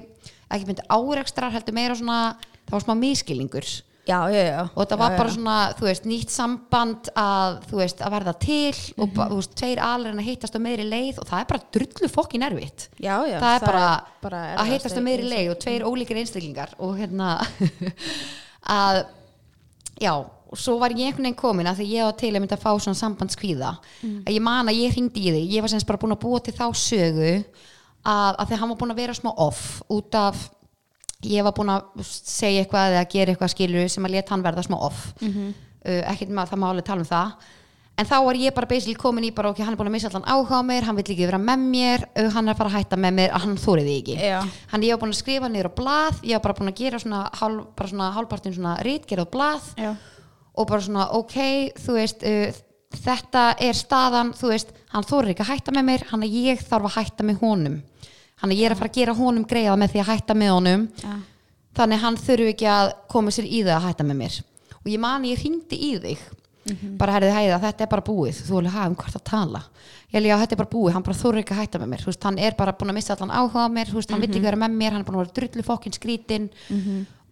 [0.49, 2.21] ekki myndi árekstrar heldur meira svona
[2.69, 3.71] það var smá miskilningur
[4.09, 4.61] Já, já, já.
[4.73, 8.79] Og þetta var bara svona, þú veist, nýtt samband að, þú veist, að verða til
[8.97, 11.67] og, ba- þú veist, tveir alveg að hittast á meiri leið og það er bara
[11.77, 12.87] drullu fokkin erfitt.
[12.97, 13.85] Já, já, það er bara,
[14.25, 17.29] bara að hittast á meiri í- leið og tveir ólíkir einstaklingar og hérna
[18.81, 18.99] að
[20.01, 20.13] já,
[20.49, 22.63] og svo var ég einhvern veginn komin að því ég var til að mynda að
[22.65, 23.71] fá svona sambandskvíða.
[24.25, 26.39] Að ég man að ég hringdi í þig ég var semst bara búin að búa
[26.41, 30.47] til þá sögu að, að því hann var búin að vera smá off út af
[31.27, 34.63] ég var búin að segja eitthvað eða gera eitthvað skilur sem að leta hann verða
[34.63, 35.09] smá off.
[35.19, 37.47] Uh, ekkert með það má alveg tala um það.
[37.99, 40.07] En þá var ég bara basically komin í bara ok, hann er búin að missa
[40.07, 42.69] allan áhuga á mér, hann vill ekki vera með mér uh, hann er að fara
[42.71, 44.15] að hætta með mér, hann þórið því ekki.
[44.23, 44.37] Já.
[44.71, 47.01] hann ég var búin að skrifa niður á blað ég var bara búin að gera
[47.03, 49.89] svona, hálf, bara svona hálfpartin svona rítgerð á blað Já.
[50.55, 51.35] og bara svona ok,
[51.83, 52.61] þú veist uh,
[53.03, 56.63] þetta er staðan, þú veist hann þórir ekki að hætta með mér, hann að ég
[56.71, 57.81] þarf að hætta með honum
[58.41, 60.87] hann er að fara að gera honum greiða með því að hætta með honum.
[61.03, 61.13] Já.
[61.79, 64.35] þannig hann þurfi ekki að koma sér í það að hætta með mér.
[64.79, 66.19] Og ég mani, ég hringdi í þig.
[66.99, 68.39] Bara herðið hæða, þetta er bara búið.
[68.45, 69.61] Þú alveg hafa um hvort að tala?
[70.11, 72.03] Ég já, þetta er bara búið, hann bara þurfi ekki að hætta með mér.
[72.05, 73.93] Veist, hann er bara búin að missa allan áhuga mér.
[73.93, 76.49] Veist, hann vill ekki vera með mér, hann er búin að vera drullu fokkin skrítin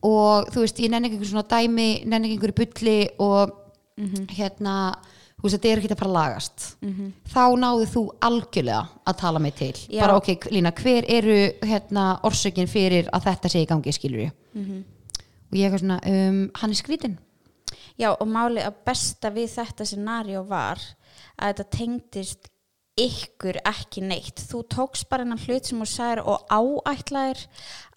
[0.07, 2.41] og þú veist, ég nenni ekki einhver svona dæmi nenni ekki
[4.37, 4.73] hérna
[5.37, 6.65] þú veist, þetta er ekki að fara að lagast.
[7.29, 9.75] Þá náðu þú algjörlega að tala mig til.
[9.89, 10.01] Já.
[10.01, 14.31] bara ok, Lína, hver eru hérna orsökin fyrir að þetta sé í gangi skilur
[15.47, 17.17] og ég er svona, um, hann er skrítin
[17.97, 20.77] Já, og máli að besta við þetta scenario var
[21.37, 22.49] að þetta tengdist
[22.97, 24.41] ykkur ekki neitt.
[24.49, 27.41] Þú tókst bara hennar hlut sem þú sagðir og áætlaðir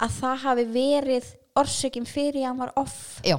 [0.01, 3.21] að það hafi verið orsökin fyrir að hann var off.
[3.25, 3.37] já,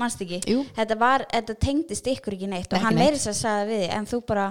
[0.00, 0.40] Manst ekki?
[0.78, 3.10] Þetta, var, þetta tengdist ykkur ekki neitt og Ekki hann neitt.
[3.10, 4.46] meiri sér að sagði við en þú bara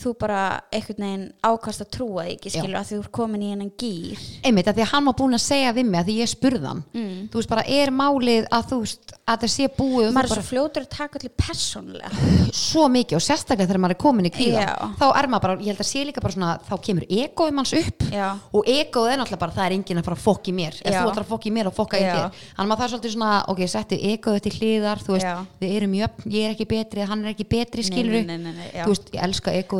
[0.00, 3.48] þú bara einhvern veginn ákast að trúa því ekki skilur að þú er komin í
[3.52, 6.14] hennan gýr einmitt, að því að hann var búin að segja við mig að því
[6.22, 7.28] ég spurði hann Mm.
[7.30, 10.40] þú veist bara, er málið að þú veist að það sé búið maður er bara,
[10.40, 12.08] svo fljótur að taka allir persónlega
[12.56, 14.74] svo mikið og sérstaklega þegar maður er komin í kvíða Já.
[15.00, 17.74] þá er maður bara, ég held að sé líka bara svona þá kemur egoið manns
[17.82, 18.28] upp Já.
[18.56, 20.90] og egoið er náttúrulega bara, það er enginn að fara að fokka í mér ef
[20.94, 21.00] Já.
[21.02, 22.14] þú ætlar að fokka í mér og fokka í Já.
[22.14, 25.36] þér þannig að það er svolítið svona, ok, settu egoið til hliðar þú veist, Já.
[25.60, 28.68] við erum jöfn, ég er ekki betri hann er ekki betri, skilur nei, nei, nei,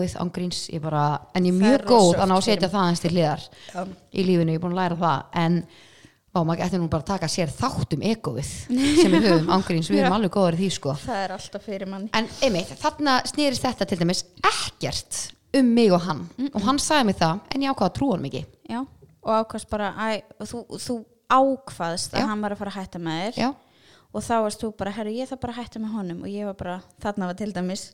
[0.01, 1.05] egoið ángríns, ég bara,
[1.37, 3.81] en ég er mjög góð rosa þannig að setja það hans til hliðar Já.
[4.11, 5.63] í lífinu, ég er búin að læra það en
[6.31, 9.89] Ó, maður ætti nú bara að taka sér þátt um egoið sem við höfum ángríns,
[9.91, 10.93] við erum alveg góður í því sko.
[11.03, 12.11] Það er alltaf fyrir manni.
[12.15, 15.19] En einmitt, þarna snýrist þetta til dæmis ekkert
[15.59, 16.21] um mig og hann.
[16.53, 18.79] Og hann sagði mig það, en ég ákvað að trúa hann mikið Já,
[19.27, 20.97] og ákvæmst bara æ, og þú, þú
[21.35, 22.29] ákvaðst að Já.
[22.31, 23.43] hann var að fara að hætta með þér.
[23.43, 23.51] Já,
[24.11, 26.23] og þá varst þú bara, herru, ég þarf bara að hætta með honum.
[26.23, 27.89] Og ég var bara, þarna var til dæmis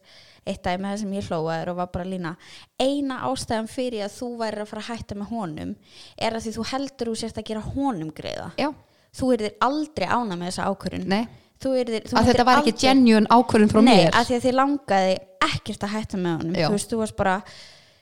[0.46, 2.34] eitt dæmi það sem ég hlóaður og var bara lína
[2.80, 5.72] eina ástæðan fyrir að þú væri að fara að hætta með honum
[6.18, 8.48] er að því þú heldur þú sért að gera honum greiða.
[8.60, 8.68] Já,
[9.16, 11.24] þú er þér aldrei ána með þessa ákvörun nei.
[11.56, 14.10] Þú er að þetta var ekki aldrei- genuine ákvörðun frá Nei, mér.
[14.12, 15.14] að því að þið langaði
[15.46, 16.56] ekkert að hætta með honum.
[16.60, 17.36] Þú veist, þú varst bara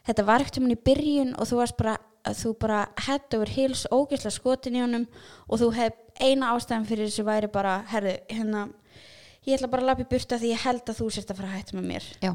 [0.08, 3.48] þetta var ekkert um hann í byrjun og þú varst bara þú bara head over
[3.52, 5.06] heels ógeðslega skotin í honum
[5.48, 8.68] og þú hef eina ástæðan fyrir þessu væri bara herðu, hérna
[9.44, 11.50] ég ætla bara að lappa í burta því ég held að þú sért að fara
[11.50, 12.08] að hætta með mér.
[12.24, 12.32] Já,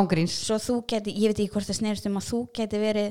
[0.00, 3.10] ángríns svo þú geti, ég veit ekki hvort það snerist um að þú geti verið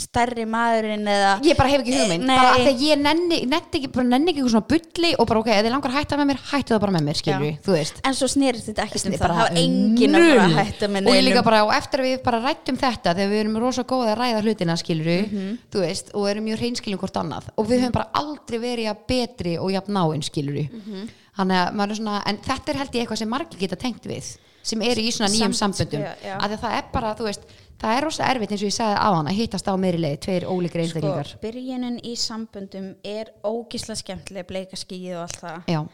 [0.00, 2.36] stærri maðurinn eða ég bara hef ekki hugmynd, Nei.
[2.38, 5.26] bara að því að ég nenni, nenni ekki, bara nenni ekki eitthvað svona bulli og
[5.26, 7.46] bara ok, ef þið langar að hætta með mér, hættu það bara með mér skilur
[7.50, 7.56] Já.
[7.66, 10.54] þú veist en svo snerist þetta ekkert um það það var enginn að fara að
[10.60, 11.48] hætta með og ég líka neinum.
[11.50, 14.42] bara, og eftir að við bara rættum þetta þegar við erum rosa góða að ræða
[14.46, 15.58] hlutina skilur Mhm.
[15.74, 19.02] þú veist, og erum mjög hreinskiljum hvort annað og við höfum bara aldrei verið að
[19.10, 21.08] betri og jafn náinn skilur Mhm.
[21.36, 24.04] þannig að maður er svona, en þetta er held ég eitthvað sem margir geta tengt
[24.06, 26.04] við sem eru í svona nýjum samböndum.
[26.36, 27.46] að það er bara, þú veist
[27.80, 30.18] það er rosa erfitt eins og ég sagði á hann að hittast á meiri leið,
[30.26, 31.32] tveir ólíkir einstaklingar.
[31.32, 35.90] sko, byrjunin í samböndum er ógisla skemmtileg bleika skíð og allt það.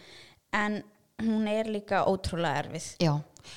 [0.56, 0.82] En
[1.22, 2.92] hún er líka ótrúlega erfið.
[3.02, 3.14] Já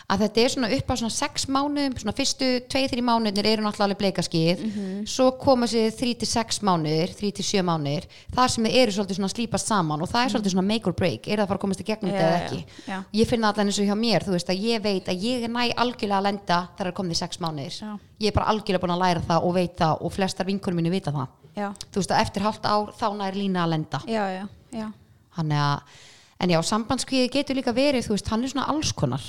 [0.10, 3.64] að þetta er svona upp á svona sex mánuðum svona fyrstu tvei, þrý mánuðir eru
[3.66, 5.06] náttúrulega bleikaskið Mhm.
[5.08, 8.92] svo koma sér þrý til sex mánuðir þrý til sjö mánuðir, þar sem þið eru
[8.92, 11.48] svolítið svona slípast saman og það er svolítið svona make or break er það að
[11.48, 13.04] fara að komast í gegnum Já, þetta eða ekki já.
[13.14, 15.44] ég finn það allan eins og hjá mér þú veist að ég veit að ég
[15.44, 18.00] er næ algjörlega að lenda þegar það er komið í sex mánuðir Já.
[18.20, 20.92] ég er bara algjörlega búin að læra það og veit það og flestar vinkunum mínu
[20.92, 21.28] vita það.
[25.36, 25.82] Þannig að,
[26.40, 29.22] en já, sambandskvíði getur líka verið, þú veist, hann er svona alls konar.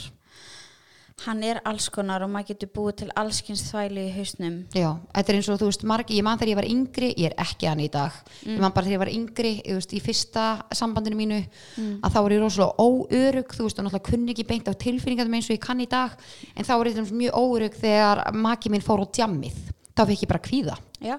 [1.24, 4.56] Hann er alls konar og maður getur búið til allskins þvæli í hausnum.
[4.76, 7.30] Já, þetta er eins og, þú veist, margi, ég man þegar ég var yngri, ég
[7.30, 10.02] er ekki hann í dag, ég man bara þegar ég var yngri, þú veist, í
[10.04, 10.46] fyrsta
[10.80, 11.40] sambandinu mínu,
[12.00, 15.36] að þá var ég rosalega óörug, þú veist, og náttúrulega kunni ekki beint á tilfinningatum
[15.38, 16.16] eins og ég kann í dag,
[16.56, 19.60] en þá var ég mjög óörug þegar maki minn fór á djammið,
[19.92, 20.78] þá fekk ég bara kvíða.
[21.00, 21.18] já,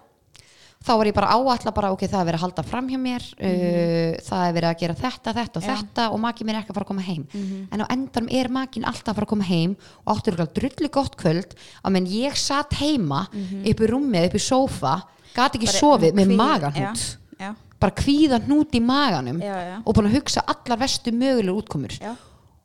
[0.81, 3.25] þá var ég bara áætla bara ok, það er verið að halda fram hjá mér
[3.37, 5.71] uh, það er verið að gera þetta, þetta og Já.
[5.75, 7.25] þetta og makin minn er ekki að fara að koma heim.
[7.71, 10.91] En á endanum er makin alltaf að fara að koma heim og áttur ekki drullu
[10.97, 11.53] gott kvöld.
[11.85, 14.95] Að menn ég satt heima upp í rúmið, upp í sófa
[15.35, 19.39] gat ekki Bara sofið með maganhút já, já, bara kvíða hnút í maganum
[19.85, 21.95] og búin að hugsa allar vestu mögulegur útkomur.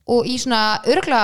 [0.07, 1.21] Og í svona örgla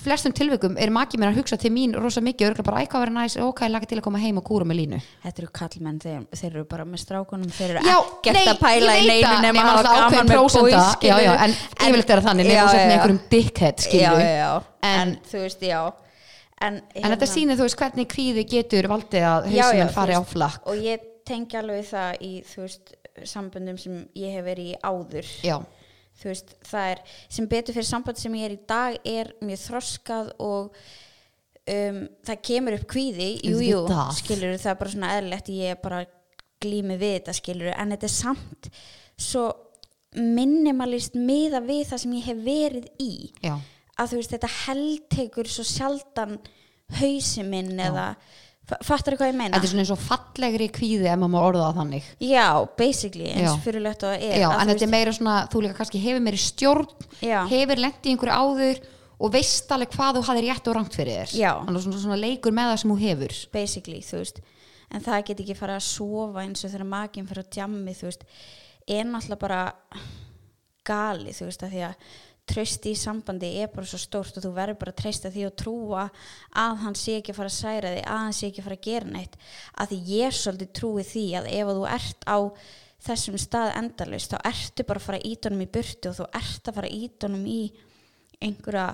[0.00, 3.04] flestum tilvikum er makin mér að hugsa til mín rosa mikið, örgla bara ækka að
[3.04, 6.00] vera næs ok, laga til að koma heim og kúra með línu þetta eru kallmenn
[6.02, 9.64] þeir, þeir eru bara með strákunum þeir eru ekkert að pæla ég í neinu nema
[9.66, 11.56] að hafa gaman með boys, já, já, en
[11.88, 12.84] yfirleitt er það þannig, já, já.
[12.86, 14.22] einhverjum dickhead, skilju.
[14.24, 14.52] já, já.
[14.90, 15.80] En, þú veist, já
[16.60, 20.22] en, En þetta hérna- sýnir, þú veist, hvernig kvíði getur valdið að þú fari á
[20.24, 20.66] flakk.
[20.68, 22.96] og ég tengi alveg það í þú veist,
[23.28, 25.56] samböndum sem ég hef verið í áður Já,
[26.20, 27.00] þú veist, það er
[27.32, 30.76] sem betur fyrir samband sem ég er í dag er mjög þroskað og
[31.70, 33.30] um, það kemur upp kvíði.
[33.46, 33.80] Jú, jú,
[34.18, 36.02] skilur það er bara svona eðlilegt ég er bara
[36.60, 38.70] glými við þetta skilur en þetta er samt
[39.20, 39.46] svo
[40.18, 43.12] minimalist miða við það sem ég hef verið í.
[43.46, 43.54] Já,
[44.00, 46.38] að þú veist þetta heldtekur svo sjaldan
[46.98, 48.38] hausi minn eða fa-
[48.86, 49.56] fattar þú hvað ég meina?
[49.56, 52.08] þetta er svona eins og fallegri kvíði ef maður orða það þannig.
[52.26, 52.46] Já,
[52.78, 56.02] basically, eins fyrirlegt og það er Já, en þetta er meira svona, þú líka kannski
[56.04, 56.88] hefur meiri stjórn,
[57.24, 57.40] Já.
[57.50, 58.80] hefur lent í einhverju áður
[59.20, 61.36] og veist alveg hvað þú hafði rétt og rangt fyrir þér.
[61.36, 61.52] Já.
[61.66, 63.36] Þannig svona, svona leikur með það sem þú hefur.
[63.52, 64.40] basically, þú veist
[64.90, 68.08] en það get ekki fara að sofa eins og þegar makinn fyrir að djammi, þú
[68.08, 68.24] veist
[68.90, 69.60] er náttúrulega bara
[70.86, 72.10] gali, þú veist, að því að
[72.50, 75.56] trösti í sambandi er bara svo stórt og þú verður bara að treysta því og
[75.62, 76.04] trúa
[76.62, 78.78] að hann sé ekki að fara að særa því, að hann sé ekki að fara
[78.78, 79.38] að gera neitt.
[79.74, 82.38] Að því ég svolítið trúi því að ef þú ert á
[83.00, 86.80] þessum stað endalaust, þá ertu bara að fara honum í burtu og þú ert að
[86.80, 86.92] fara
[87.24, 87.60] honum í
[88.40, 88.88] einhverja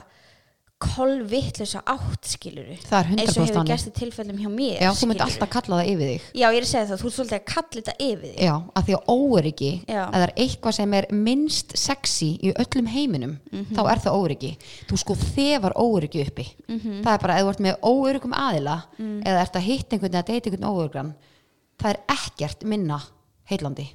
[0.82, 4.90] kolvittlösa átt skiluru Það er 100% eins og hefur gerst í tilfellum hjá mér Já,
[4.92, 6.26] þú myndi alltaf kalla það yfir þig.
[6.36, 8.54] já, ég er að segja það, þú ert svolítið að kalla þetta yfir þig Já,
[8.76, 10.02] að því að óöryggi Já.
[10.04, 13.72] að það er eitthvað sem er minnst sexy í öllum heiminum Mhm.
[13.72, 14.52] þá er það óöryggi
[14.90, 17.02] þú sko þefar óöryggi uppi Mhm.
[17.04, 20.26] það er bara, ef þú ert með óöryggum aðila eða ert að hitta einhvern eða
[20.26, 21.14] deyta einhvern óöryggan
[21.80, 23.00] það er ekkert minna
[23.48, 23.88] heillandi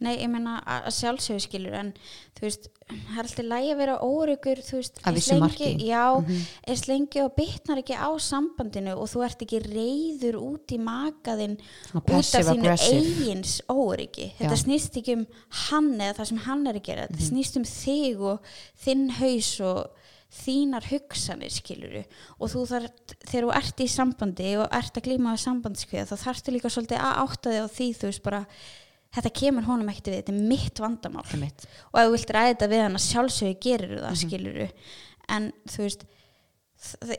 [0.00, 1.92] nei, ég meina að sjálfsögur skilur en
[2.36, 5.70] þú veist, það er alltaf lægi að vera óöryggur þú veist, Að vissu marki.
[5.88, 6.04] Já,
[6.68, 11.58] eins lengi og bitnar ekki á sambandinu og þú ert ekki reyður út í makaðinn
[11.90, 14.62] Svona út af þínu eigins óöryggi þetta Já.
[14.64, 15.26] snýst ekki um
[15.66, 17.30] hann eða það sem hann er að gera þetta Mhm.
[17.32, 18.40] snýst um þig og
[18.84, 19.86] þinn haus og
[20.36, 22.02] þínar hugsanir skiluru
[22.42, 22.90] og þú þarf,
[23.30, 26.98] þegar þú ert í sambandi og ert að glíma á sambandskveða þá þarftu líka svolítið
[27.00, 28.40] að átta þig á því þú veist bara
[29.16, 31.26] þetta kemur honum ekkert við, þetta er mitt vandamál.
[31.32, 31.66] Einmitt.
[31.90, 34.70] og ef þú vilt ræða þetta við hann að sjálfsögðu gerir það, mm
[35.26, 36.04] en þú veist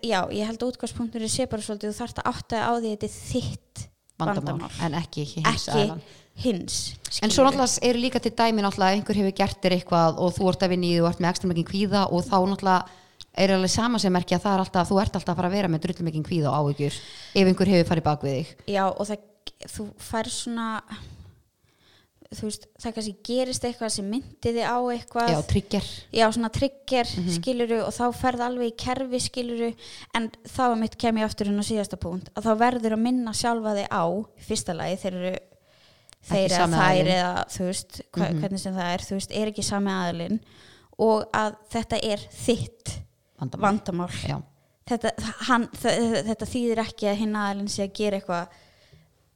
[0.05, 3.07] já, ég held að útgangspunktur sé bara svolítið, þú þarft að átta á því þetta
[3.07, 3.81] er þitt
[4.17, 5.97] vandamál, vandamál, en ekki hins ekki
[6.37, 6.77] hins
[7.25, 10.49] En svo náttúrulega eru líka til dæmi náttúrulega einhver hefur gert þér eitthvað og þú
[10.51, 13.03] ert að því og ert með ekstra mikið kvíða og þá náttúrulega
[13.37, 15.57] er alveg sama sem merkja að það er alltaf, þú ert alltaf að fara að
[15.57, 16.97] vera með drullum mikið kvíða og áhyggjur
[17.41, 18.53] ef einhver hefur farið bak við þig.
[18.73, 19.27] já, og það,
[19.73, 20.67] þú fær svona
[22.35, 25.85] þú veist, það kannski gerist eitthvað sem myndi þig á eitthvað Já, trigger.
[26.11, 27.29] já, svona trigger Mhm.
[27.37, 29.69] skiluru og þá ferð alveg í kerfi skiluru
[30.13, 32.99] en þá er mitt kem ég aftur inn á síðasta punkt að þá verður að
[33.05, 34.03] minna sjálfa þig á
[34.47, 35.37] fyrsta lagi þeir eru
[36.27, 38.39] þeir eða þær eða þú veist hva, Mhm.
[38.41, 40.39] hvernig sem það er, þú veist, er ekki sami aðilinn
[40.99, 42.99] og að þetta er þitt
[43.39, 43.79] Vandamál.
[43.79, 44.43] vandamál
[44.87, 45.11] þetta,
[45.47, 48.47] hann, þetta þýðir ekki að hinn aðilinn sé að gera eitthvað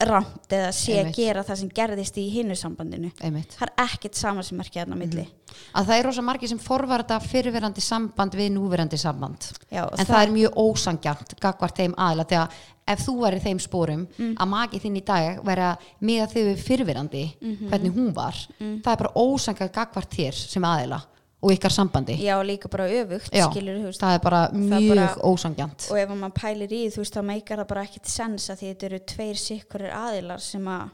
[0.09, 1.11] rámt eða sé Einmitt.
[1.11, 3.11] að gera það sem gerðist í hinnu sambandinu.
[3.21, 3.55] Einmitt.
[3.59, 5.27] það er ekkert sama sem er á milli.
[5.75, 9.51] Að það er rosa margir sem forvarta fyrirverandi samband við núverandi samband.
[9.69, 12.59] Já, en það, er mjög ósangjant gagvart þeim aðila þegar
[12.91, 17.23] ef þú væri þeim spórum að maki þinn í dag væri að miða þau fyrirverandi
[17.69, 21.01] hvernig hún var það er bara ósangjant gagvart þér sem aðila
[21.41, 22.15] og ykkar sambandi.
[22.21, 26.35] Já, líka bara öfugt Já, skilur, veist, það er bara mjög ósangjant og ef maður
[26.37, 29.39] pælir í þú veist, þá meikar það bara ekkit sens að því þetta eru tveir
[29.41, 30.89] sikkurir aðilar sem að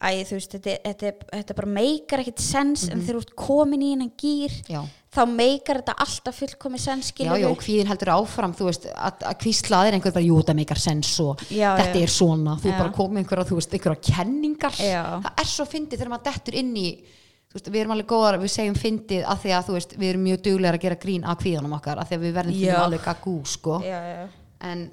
[0.00, 3.82] æ, þú veist, þetta, þetta, þetta bara meikar ekkit sens en þegar þú ert komin
[3.84, 4.72] í hennan gýr Mhm.
[4.72, 4.80] Já.
[5.12, 9.20] þá meikar þetta alltaf fullkomi sens Já, já, og hvíðin heldur áfram, þú veist, að,
[9.28, 12.92] að kvíslaðir einhver bara, jú, það meikar sens og Já, þetta er svona, þú bara
[12.96, 14.72] komið einhverja, þú veist, einhverja kenningar.
[15.26, 16.88] Það er svo fyndið þegar maður dettur inn í,
[17.56, 20.24] veist, við erum alveg góðar, við segjum fyndið að því að, þú veist, við erum
[20.28, 23.04] mjög duglegar að gera grín að kvíðanum okkar, að því að við verðum fyrir alveg
[23.08, 23.80] gagú, sko.
[23.82, 24.28] já, já,
[24.60, 24.90] En,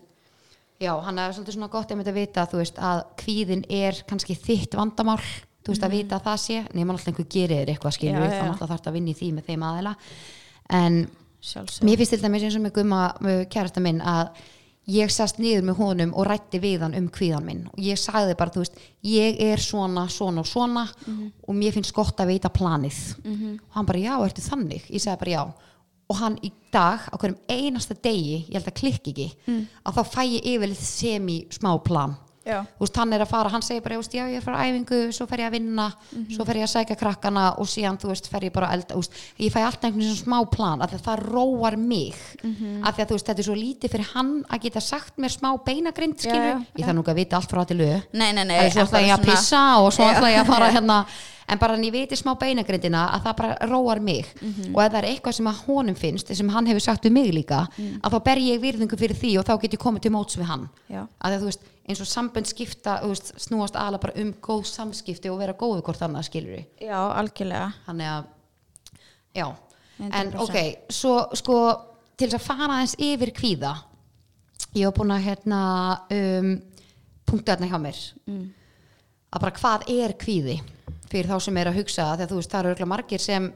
[0.79, 4.73] já, hann er svolítið svona gott að vita, þú veist, að kvíðin er kannski þitt
[4.79, 5.19] vandamál,
[5.65, 8.21] þú veist, að vita að það sé, nema alltaf einhver gerir eitthvað, Mhm.
[8.23, 8.39] Við, já.
[8.41, 9.95] þannig að það þarf að vinna í því með þeim aðila.
[10.69, 10.99] En,
[11.41, 13.01] sjálfsög Mér finnst til dæmis eins og með gumma
[13.51, 14.29] kærasta minn að
[14.87, 17.63] ég sast niður með honum og rætti við hann um kvíðan minn.
[17.73, 20.85] Og ég sagði bara, þú veist, ég er svona, svona og svona
[21.47, 22.99] og mér finnst gott að veita planið.
[23.67, 24.85] Og hann bara, já, ertu þannig?
[24.89, 25.73] Ég sagði bara, já.
[26.07, 29.27] Og hann í dag, á hverjum einasta degi ég held að klikki ekki
[29.83, 32.15] að þá fæ ég yfirleitt semi smá plan
[32.47, 34.65] þú veist, hann er að fara, hann segir bara, já, ég er að fara á
[34.67, 35.87] æfingu, svo fer ég að vinna
[36.33, 38.93] svo fer ég að sækja krakkana og síðan, þú veist, fer ég bara að elda,
[38.95, 42.15] þú veist, ég fæ alltaf einhvern svona smá plan, af því að það róar mig
[42.83, 45.31] af því að, þú veist, þetta er svo lítið fyrir hann að geta sagt mér
[45.33, 46.31] smá beinagrind, já,
[46.77, 48.01] ég þarf nú ekki að vita allt frá til lög,
[48.57, 50.99] það er svo bara ég að pissa og svo ætla ég að fara hérna
[51.49, 54.75] en bara en ég viti smá beinagrindina að það bara róar mig Mhm.
[54.75, 57.33] og ef það er eitthvað sem að honum finnst sem hann hefur sagt við mig
[57.33, 57.99] líka Mm.
[58.01, 60.43] að þá ber ég virðingu fyrir því og þá get ég komið til móts við
[60.45, 61.07] hann Já.
[61.23, 65.39] að þú veist, eins og sambönd skipta veist, snúast aðla bara um góð samskipti og
[65.39, 68.25] vera góðu hvort annað skilur já, algjörlega þannig að
[69.35, 69.55] já,
[69.99, 70.39] en 100%.
[70.41, 71.81] ok svo sko,
[72.17, 73.77] til þess að fara aðeins yfir kvíða
[74.75, 76.61] ég var búin að hérna um,
[77.25, 78.49] punktu hérna hjá mér Mm.
[79.31, 80.61] að bara hvað er kvíði
[81.11, 83.51] fyrir þá sem er að hugsa þegar þú veist það eru örugglega margir sem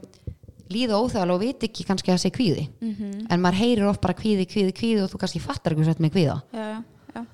[0.72, 2.64] líða óþægilega og viti ekki kannski að það sé kvíði.
[2.80, 3.26] Mhm.
[3.30, 6.14] en maður heyrir oft bara kvíði, kvíði, kvíði og þú kannski fattar ekki svo með
[6.16, 6.36] kvíða.
[6.52, 6.82] Já, já,
[7.14, 7.26] já,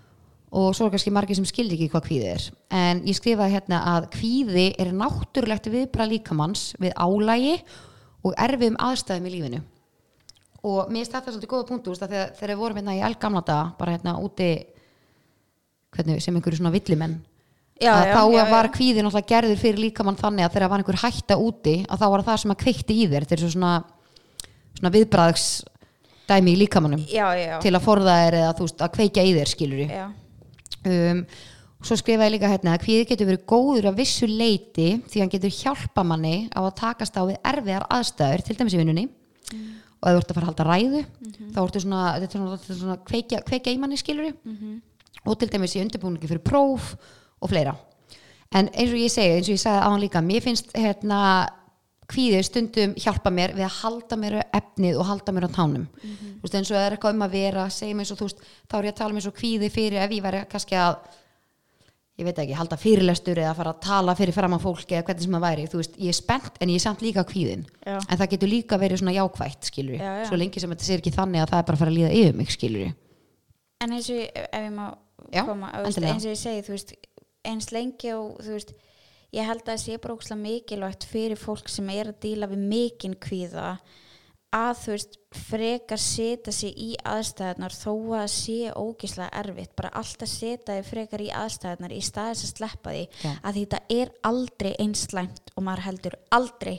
[0.51, 2.51] og svo er kannski margir sem skildi ekki hvað kvíði er.
[2.71, 7.63] En ég skrifaði hérna að kvíði er náttúrulegt viðbra líkamanns við álægi
[8.25, 9.63] og erfiðum aðstæðum í lífinu.
[10.67, 13.75] Og mér finnst þetta svolítið góða punktu þegar, þegar við vorum hérna í elgamla daga
[13.79, 14.67] bara hérna úti
[15.95, 17.21] hvernig, sem einhverju svona villimenn
[17.81, 20.85] já, að já, þá já, var kvíði náttúrulega gerður fyrir líkamann þannig að þegar var
[20.85, 23.53] einhver hætta úti að þá var það sem að kveikti í þér þetta er svo
[23.55, 23.75] svona,
[24.79, 25.51] svona viðbræðs
[26.29, 29.95] dæmi í líkamannum til að forða þér eða veist að kveikja í þér skilur
[30.89, 31.23] um,
[31.79, 35.55] svo skrifaði líka hérna að kvíði getur verið góður að vissu leiti því hann getur
[35.55, 39.05] hjálpa manni á að takast á við erfiðar aðstæður til dæmis í vinnunni.
[39.99, 41.03] Og ef þú ert að fara að halda ræðu
[41.55, 44.29] þá ertu svona, þetta er svona, svona kveikja, kveikja í manni skilur
[45.25, 46.93] og til dæmis í undirbúningi fyrir próf
[47.41, 47.77] og fleira.
[48.55, 51.21] En eins og ég segi, eins og ég sagði á hann líka mér finnst hérna
[52.09, 55.87] kvíði stundum hjálpa mér við að halda mér á efnið og halda mér á tánum.
[56.01, 58.95] Þú veist eins og það er eitthvað um að vera og veist, þá er ég
[58.95, 60.97] að tala um eins og kvíði fyrir ef ég væri kannski að
[62.19, 65.27] ég veit ekki, halda fyrirlestur eða fara að tala fyrir fram að fólki eða hvernig
[65.27, 65.67] sem það væri.
[65.75, 67.67] Veist, ég er spennt en ég er samt líka kvíðin.
[67.85, 67.99] Já.
[68.01, 70.25] en það getur líka verið svona jákvætt skilur Já, já.
[70.31, 72.11] svo lengi sem þetta sér ekki þannig að það er bara að fara að líða
[72.19, 72.91] yfir mig skilur
[73.79, 74.87] en eins og ég, ef ég má
[75.47, 76.99] koma eins og ég segi,
[77.49, 78.75] eins lengi og þú veist
[79.35, 82.69] ég held að það sé bara ókslega mikilvægt fyrir fólk sem er að díla við
[82.71, 83.79] mikinn kvíða
[84.55, 85.17] að þú veist
[85.49, 89.75] frekar setja sig í aðstæðunar þó að sé ógislega erfitt.
[89.77, 93.33] Bara alltaf setja þig frekar í aðstæðunar í staðis að sleppa því Já.
[93.43, 96.79] að því þetta er aldrei einslæmt og maður heldur aldrei.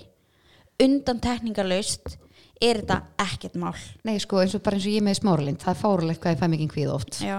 [0.81, 2.17] Undan tekningarlaust
[2.59, 3.77] er þetta ekkert mál.
[4.07, 6.41] Nei sko eins og bara eins og ég með smáralind það er fáralegt hvað ég
[6.41, 7.21] fæ mikið kvíð oft.
[7.21, 7.37] Já,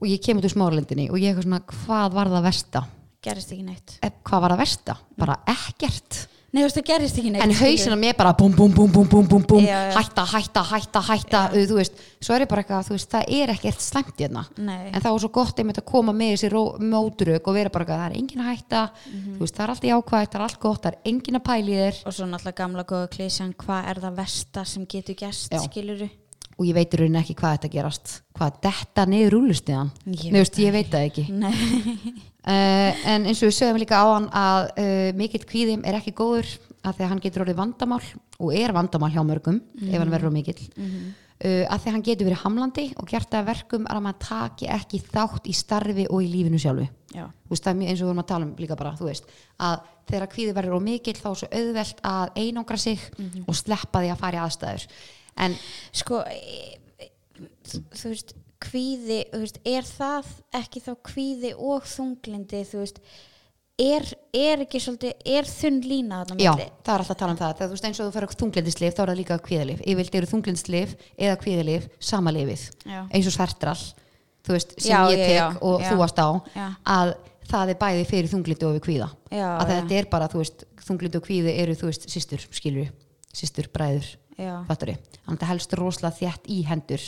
[0.00, 2.84] og ég kem út úr smáralindinni og ég er svona hvað var það versta?
[3.20, 3.98] Gerist ekki neitt.
[4.00, 6.22] E, hvað var það versta, bara ekkert.
[6.50, 7.68] Nei, þú veist, það gerist ekki neitt en skilur.
[7.70, 9.92] hausin á mér bara búm búm búm búm búm Já, já.
[10.00, 13.30] hætta hætta hætta hætta uh, þú veist, svo er ég bara eitthvað þú veist, það
[13.36, 14.42] er ekkert slæmt hérna.
[14.58, 14.88] Nei.
[14.90, 18.00] en það var svo gott einmitt að koma með þessi mótrök og vera bara eitthvað,
[18.02, 18.82] það er engin að hætta.
[19.12, 19.36] Mhm.
[19.36, 21.78] þú veist, það er allt jákvægt, það er allt gott það er engin að pæli
[21.78, 22.02] þér.
[22.02, 25.30] Og svo náttúrulega gamla góða klísjan hvað er það versta sem getur Já.
[25.62, 26.10] skiluru
[26.60, 30.74] og ég veit í rauninni ekki hvað þetta gerast hvað þetta niður veit veist, ég
[30.74, 31.24] veit það ekki.
[32.40, 36.12] Uh, en eins og við sögum líka á hann að uh, mikill kvíðim er ekki
[36.16, 36.48] góður
[36.80, 38.02] að því að hann getur orðið vandamál
[38.40, 40.62] og er vandamál hjá mörgum ef hann verður of mikill.
[41.40, 44.68] Uh, að því að hann getur verið hamlandi og gert að verkum að maður taki
[44.68, 46.88] ekki þátt í starfi og í lífinu sjálfu.
[47.50, 49.24] Veist, eins og við vorum að tala um líka bara veist,
[49.58, 53.02] að þegar kvíði verður of mikill þá er svo auðvelt að einangra sig
[53.46, 54.86] og sleppa því að fara í aðstæður
[55.46, 55.56] en
[56.02, 57.10] sko e- e-
[57.70, 63.00] þú veist kvíði, þú veist, er það ekki þá kvíði og þunglindi þú veist
[63.80, 64.04] er,
[64.36, 66.52] er ekki svolítið, er þunn lína þarna á Já,
[66.84, 68.98] það er alltaf að tala um það þegar þú veist eins og þú fer þunglindislif
[68.98, 72.66] þá er það líka kvíðalif yfirleitt eru þunglindislif eða kvíðalif sama lifið,
[73.08, 73.78] eins og svertral
[74.44, 75.88] þú veist, sem Já, ég tek já, og já.
[75.90, 76.66] þú varst á Já.
[76.84, 77.12] að
[77.50, 79.08] það er bæði fyrir þunglindi og við kvíða.
[79.34, 79.72] Já, að já.
[79.72, 82.92] þetta er bara, þú veist, þunglindi og kvíði eru, þú veist, systur, skilur
[83.34, 84.06] systur, bræður,
[84.40, 84.54] Já.
[84.70, 87.04] fattari þannig að það helst rosalega þétt í hendur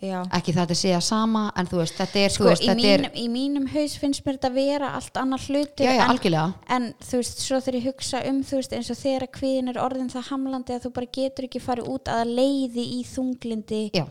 [0.00, 0.22] Já.
[0.32, 3.02] ekki það að segja sama en þú veist, þetta er, Sko, veist, í, þetta mínum,
[3.10, 6.86] er í mínum haus finnst mér þetta vera allt annar hluti já, já, en, en
[7.04, 9.80] þú veist, svo þegar ég hugsa um þú veist, eins og þegar að kvíðin er
[9.82, 14.06] orðin það hamlandi að þú bara getur ekki farið út að leiði í þunglindi já,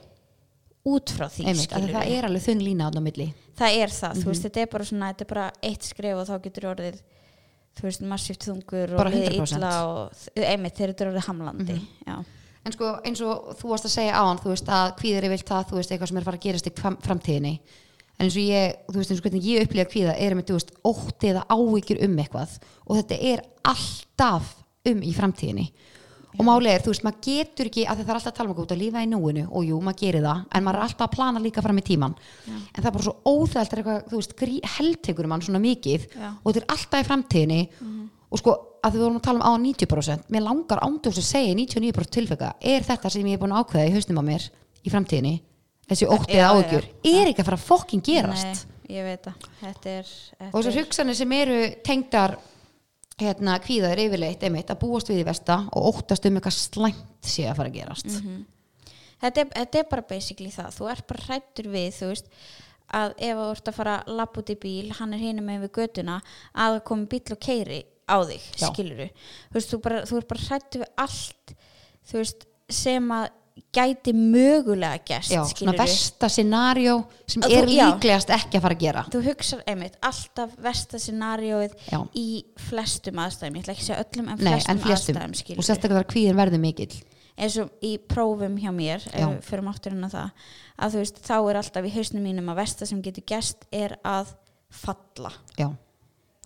[0.93, 3.27] út frá því einmitt, að það er alveg þunn lína á milli
[3.59, 4.29] það er það, þú Mhm.
[4.29, 7.01] veist, þetta er bara svona þetta er bara eitt skref og þá getur orðið
[7.79, 9.57] þú veist, massíft þungur og 100%.
[9.57, 11.87] illa og einmitt þegar þetta er orðið hamlandi Mhm.
[12.07, 12.25] já,
[12.65, 15.29] En sko eins og þú varst að segja á hann, þú veist að kvíðir er
[15.31, 17.59] vilt það, þú veist eitthvað sem er að fara að gerast í fram, framtíðinni.
[18.19, 20.57] En eins og ég, þú veist eins og hvernig ég upplýja kvíða er með, þú
[20.57, 25.71] veist, ótti eða áhyggjur um eitthvað og þetta er alltaf um í framtíðinni.
[26.37, 28.59] Og málið er, þú veist, maður getur ekki, að það er alltaf að tala um
[28.61, 31.41] að lífa í núinu og jú, maður gerir það, en maður er alltaf að plana
[31.41, 32.13] líka fram í tíman.
[32.45, 34.35] En það er bara svo óþælt eitthvað, þú veist,
[34.77, 36.29] heldtekur mann svona mikið Já.
[36.37, 37.61] og þetta er alltaf í framtíðinni
[38.29, 41.53] og sko að við vorum að tala um á 90% mér langar ándjóðs að segja
[41.53, 44.45] í 99% tilfeka er þetta sem ég er búin að ákveða í hausnum á mér
[44.85, 45.33] í framtíðinni
[45.89, 46.79] þessi óttið Já, já.
[47.09, 48.61] er ekki að fara að fokkin gerast Nei,
[50.49, 52.37] og þessar er hugsanir sem eru tengdar
[53.19, 57.45] hérna kvíðaður yfirleitt einmitt að búast við í versta og óttast um eitthvað slæmt sé
[57.49, 58.09] að fara að gerast.
[58.09, 58.41] Mhm.
[59.21, 60.73] þetta, er, þetta er bara basically það.
[60.77, 62.33] Þú ert bara hrættur við þú veist
[62.89, 65.65] að ef þú ert að fara að lappa út í bíl hann er hinum með
[65.67, 66.19] við götuna
[66.53, 67.79] að það komi bíl og keiri
[68.09, 69.09] á þig skiluru,
[69.49, 71.53] þú veist, þú, bara, þú ert bara hrættur við allt
[72.09, 72.47] þú veist,
[72.79, 73.27] sem að
[73.73, 77.85] gæti mögulega gæst já, svona versta scenario sem Að er þú- já.
[77.93, 79.03] líklegast ekki að fara að gera.
[79.11, 81.99] Þú hugsar einmitt alltaf versta scenarióið Já.
[82.15, 83.55] í flestum aðstæðum.
[83.55, 86.11] Ég ætla ekki að segja öllum en Nei, flestum, en flestum, aðstæðum og sérstaklega þegar
[86.13, 87.01] kvíðin verður mikill.
[87.39, 89.27] Eins og í prófum hjá mér ef Já.
[89.29, 90.31] við förum áttur inn á það
[90.79, 93.95] að þú veist, þá er alltaf í hausnum mínum að versta sem getur gæst er
[94.03, 94.33] að
[94.69, 95.31] falla.
[95.57, 95.69] Já,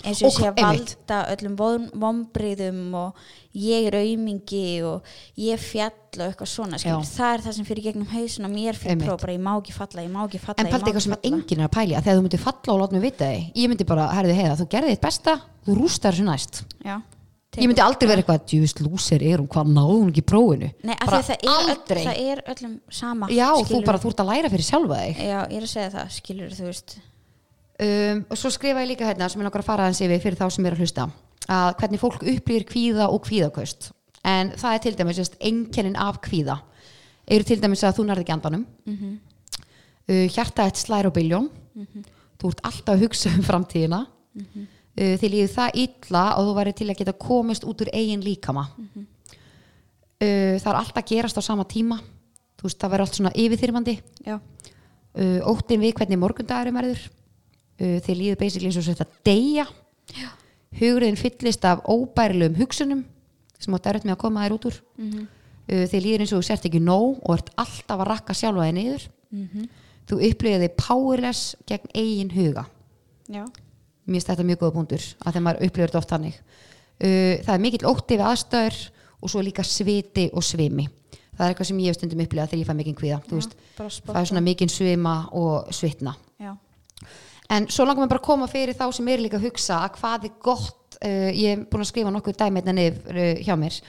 [0.02, 1.56] eins og ég sé að valda öllum
[2.02, 3.20] vombriðum og
[3.56, 8.10] ég er aumingi og ég fjall og eitthvað svona það er það sem fyrir gegnum
[8.10, 9.08] hausin og mér fyrir Einmitt.
[9.08, 11.62] próf bara ég má ekki falla, ég má ekki falla En má eitthvað sem enginn
[11.62, 13.90] er að pæli að þegar þú myndir falla og láta mig vita þig ég myndi
[13.94, 16.64] bara, herði heiða, þú gerði þitt besta þú rústar þessu næst.
[16.84, 16.96] Já.
[17.62, 20.74] ég myndi aldrei vera eitthvað, djúvist lúser er hún hvað náðu hún ekki prófinu?
[20.82, 22.04] Nei, af því bara að það er, öll, aldrei.
[22.10, 25.22] það er öllum sama já, þú bara, þú ert að læra fyrir sjálfa þig.
[25.30, 25.40] Já,
[27.80, 30.40] um, og svo skrifa ég líka hérna sem ég nokkar að fara aðeins yfir fyrir
[30.40, 31.10] þá sem er að hlusta
[31.52, 33.92] að hvernig fólk upplýr kvíða og kvíðaköst.
[34.24, 36.60] En það er til dæmis just, einkennin af kvíða.
[37.28, 38.66] Eru til dæmis að þú nærði ekki andanum.
[38.86, 39.18] Mhm.
[40.10, 41.50] uh, hjarta eitt slær á biljón.
[42.40, 44.06] Þú ert alltaf að hugsa um framtíðina.
[44.34, 44.68] Mhm.
[45.00, 48.24] uh, þið líður það illa og þú væri til að geta komist út úr eigin
[48.24, 48.68] líkama.
[48.78, 49.08] Mhm.
[50.22, 52.00] uh, það er alltaf gerast á sama tíma.
[52.58, 54.00] Þú veist það verður allt svona yfirþyrmandi.
[55.14, 57.10] Uh, óttin við hvernig morgundagurum verður
[57.80, 59.68] uh, þið líður basically eins og þetta deyja.
[60.74, 63.04] Hugurinn fyllist af óbærilegum hugsunum
[63.62, 64.80] sem átt erut með að koma þér út úr.
[64.98, 65.28] Mhm.
[65.70, 68.68] uh, þið líður eins og þú sért ekki nóg og ert alltaf að rakka sjálfa
[68.70, 69.10] þig niður.
[69.34, 69.70] Mhm.
[70.04, 72.66] þú upplýðir þig powerless gegn eigin huga.
[73.32, 73.46] Já,
[74.04, 76.42] mér finnst þetta mjög góða punktur að þegar maður upplýður þetta oft þannig.
[77.00, 78.82] Uh, það er mikill ótti við aðstöður
[79.24, 80.90] og svo líka sviti og svimi.
[81.34, 82.98] Það er eitthvað sem ég hef stundum upplegað þegar ég fæ mikinn
[83.78, 86.14] bara það er svona mikinn svima og svitna.
[86.38, 86.52] Já,
[87.54, 90.00] en svo langar mér bara að koma fyrir þá sem er líka að hugsa að
[90.00, 93.56] hvað er gott uh, ég er búin að skrifa nokkuð dæmi hérna niður uh, hjá
[93.60, 93.82] mér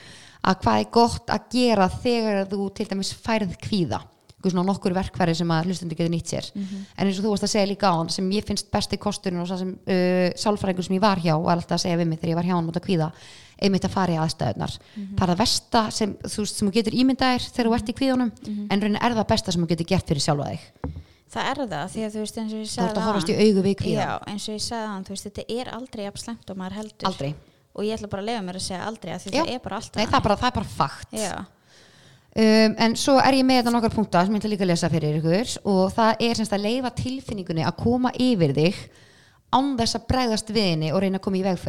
[0.45, 4.01] að hvað er gott að gera þegar þú til dæmis færð kvíða.
[4.45, 6.47] Nokkur verkfæri sem að hlustundi getur nýtt sér.
[6.53, 9.41] En eins og þú varst að segja líka á hann sem ég finnst besti kosturinn
[9.41, 12.19] og það sem uh, sálfræðingur sem ég var hjá og alltaf að segja við mig
[12.19, 13.07] þegar ég var hjá hann út að kvíða
[13.65, 17.47] einmitt að fara í aðstæðunar það er það versta sem þú, sem þú getur ímyndaðir
[17.47, 18.31] þegar þú ert í kvíðunum
[18.69, 20.94] en raunin er það besta sem þú getur gert fyrir sjálfa þig
[21.35, 22.87] það er það því að þú veist eins og ég sagði
[24.31, 27.09] eins og ég sagði hann, veist, þetta er aldrei slæmt og maður heldur.
[27.11, 27.33] Aldrei.
[27.75, 29.99] Og ég ætla bara að lefa mér að segja aldrei að það er bara alltaf
[29.99, 31.17] Nei, það, er bara, það er bara fakt.
[32.35, 34.91] Um, en svo er ég með þetta nokkar punkta sem ég ætla líka að lesa
[34.91, 35.53] fyrir ykkur.
[35.71, 38.81] Og það er semst að leifa tilfinningunni að koma yfir þig
[39.55, 41.59] án þess að bregðast við henni og reyna að koma í veg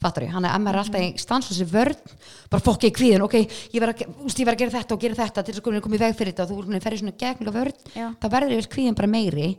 [0.00, 2.14] fattar ég, hann er MR alltaf í stanslösi vörn.
[2.52, 5.18] Bara fokk ég kvíðin, ok ég verð að, ég verð að gera þetta og gera
[5.18, 7.56] þetta til þess að koma í veg fyrir þetta og þú ferði svona gegn og
[7.58, 7.84] vörn.
[7.94, 8.06] Já.
[8.20, 9.50] þá verður yfir kvíðin bara meiri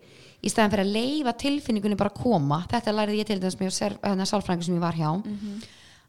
[0.42, 2.62] í staðan fyrir að leifa tilfinningunni bara að koma.
[2.72, 5.12] Þetta lærði ég til þess með hérna, sálfræðingur sem ég var hjá.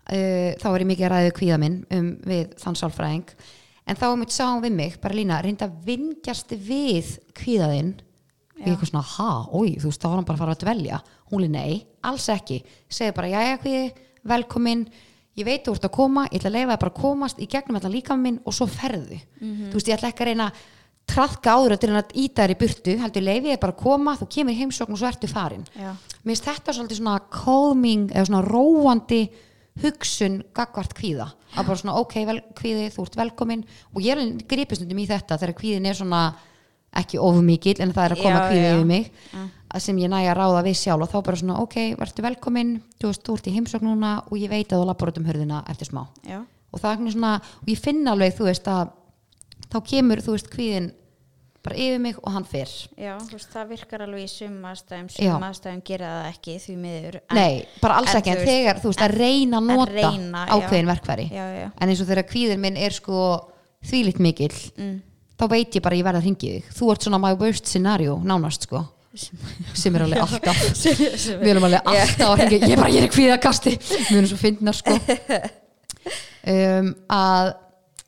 [0.03, 3.35] Uh, þá er ég mikið að ræðu kvíða minn um, við þann sálfræðing.
[3.87, 7.93] En þá mitt sá hún við mig, bara lína reynda að vingjast við kvíðaðinn
[8.63, 10.63] og ég eitthvað svona, ha, oi, þú veist þá var hann bara að fara að
[10.63, 10.99] dvelja,
[11.33, 11.73] hún er nei,
[12.07, 12.61] alls ekki.
[12.93, 13.89] Segði bara, jæja kvíði,
[14.29, 14.85] velkomin.
[15.39, 17.47] Ég veit þú ert að koma, ég ætla að leifa þér bara að komast í
[17.49, 19.19] gegnum þetta líka minn og svo ferðu.
[19.41, 20.59] Þú veist, ég ætla ekki að reyna að
[21.13, 24.29] traðka áður reyna að íta þér í burtu heldur leifi þér bara að koma, þú
[24.37, 25.65] kemur í heimsókn og svo ertu farin.
[25.73, 25.91] Já,
[26.23, 29.23] mér finnst þetta svolítið svona calming eða svona róandi
[29.83, 31.31] hugsun gagvart kvíða.
[31.57, 33.65] Að bara svona ok, vel, kvíði, þú ert velkomin.
[33.97, 36.23] Og ég er gripistundum í þetta þegar kvíðin er svona
[37.01, 38.73] ekki ofumíkil en það er að koma Já, kvíði já.
[38.77, 39.07] yfir mig
[39.81, 43.11] sem ég næja að ráða við sjálf og þá bara svona ok, verður velkomin þú
[43.11, 45.63] veist, þú ert í heimsókn núna og ég veit að þú lappar út um hörðina
[45.73, 46.03] eftir smá.
[46.29, 48.91] Já, og það er svona, og ég finn alveg þú veist að
[49.73, 50.91] þá kemur þú veist kvíðin
[51.63, 52.71] bara yfir mig og hann fer.
[52.99, 56.77] Já þú veist, það virkar alveg í sum aðstæðum sum aðstæðum gera það ekki því
[56.83, 57.19] miður.
[57.23, 60.47] En- Nei, bara alls en ekki, en þegar þú veist að reyna að nota reyna,
[60.57, 60.91] ákveðin
[61.31, 63.21] já, já, en eins og þegar kvíðin minn er sko
[63.87, 64.99] þvílitt mikill mm.
[65.39, 66.75] þá veit ég bara ég verð að hringi þig.
[66.75, 68.83] Þú ert svona my worst scenario, nánast sko
[69.15, 70.63] sem er alveg alltaf.
[71.43, 72.63] Við erum alveg alltaf að hringja.
[72.67, 73.75] Ég er bara, ég er í kvíðakasti.
[73.79, 74.97] Við erum svo fyndna sko.
[76.43, 77.53] Um, að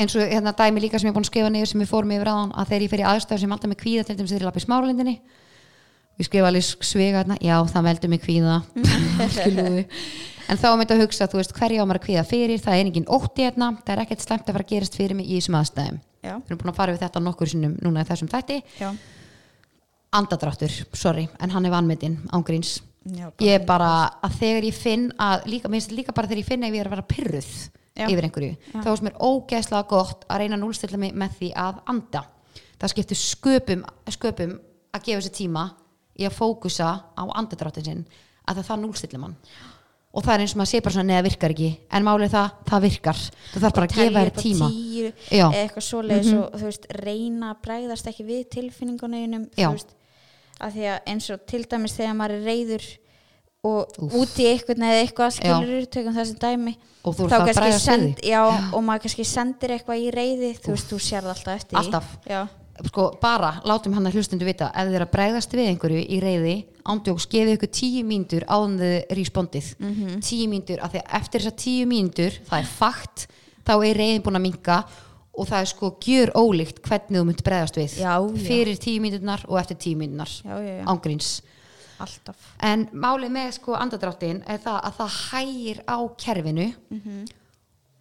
[0.00, 2.12] eins og hérna dæmi líka sem ég er búin að skrifa niður sem við fórum
[2.16, 4.42] yfir aðan að þegar ég fer í aðstæðu sem alltaf með kvíða til dæmis þegar
[4.42, 5.14] ég lappi smáralindinni
[6.18, 8.60] ég skrifa alveg svega hérna, já það veldur mig kvíða.
[10.44, 12.58] En þá myndi að hugsa, þú veist, hverja á maður að kvíða fyrir?
[12.60, 15.30] Það er engin ótti hérna, það er ekkert slæmt að fara að gerast fyrir mig
[15.30, 16.00] í þessum aðstæðum.
[16.20, 18.58] Já, við erum búin að fara við þetta nokkur sinnum núna í þessum þætti.
[18.76, 18.90] Já,
[20.14, 22.78] andadráttur, sorry, en hann er vanmetinn ángríns,
[23.42, 23.90] ég er bara
[24.24, 26.96] að þegar ég finn að, líka, líka bara þegar ég finn að ég er að
[26.96, 27.50] vera pyrruð
[27.94, 28.06] Já.
[28.08, 28.78] yfir einhverju, Já.
[28.82, 32.24] þá er mér ógeðslega gott að reyna að núlstilla mig með því að anda.
[32.80, 34.56] Það skiptir sköpum sköpum
[34.94, 35.68] að gefa sér tíma
[36.18, 38.02] í að fókusa á andadráttin sinn
[38.44, 39.38] að það, það núlstilla mann.
[40.14, 41.68] Og það er eins og maður sé bara svona neða virkar ekki.
[41.90, 43.22] En málið það, það virkar.
[43.50, 44.68] Þú þarf bara að gefa þér tíma.
[44.70, 45.08] tíu,
[45.48, 49.96] eitthvað svoleiðis og þú veist, reyna að bregðast ekki við tilfinningunum þú veist,
[50.60, 52.84] að því að eins og til dæmis þegar maður er reyður
[53.64, 54.12] og Úff.
[54.20, 56.74] út í eitthvað eða eitthvað skilur tökum þessi dæmi
[57.04, 58.42] og þú þá ert að því já,
[58.74, 61.78] og maður kannski sendir eitthvað í reyði þú veist, þú sérð alltaf eftir.
[61.80, 62.06] Alltaf.
[62.84, 66.20] sko bara látum hann að hlustundu vita ef þið er að bregðast við einhverju í
[66.20, 70.20] reyði ándjóks gefið ykkur tíu mínútur áðan þið respondið Mhm.
[70.20, 73.26] tíu mínútur, af því að eftir þessar tíu mínútur það er fakt,
[73.64, 74.84] þá er reyðin búin að minka
[75.36, 77.96] og það er sko gjör ólíkt hvernig þú mynd bregðast við.
[78.00, 78.14] Já,
[78.46, 79.96] fyrir tíu mínúturnar og eftir tíu
[80.44, 81.40] já, ángríns
[82.62, 87.24] en málið með sko andadráttin er það að það hægir á kerfinu Mhm.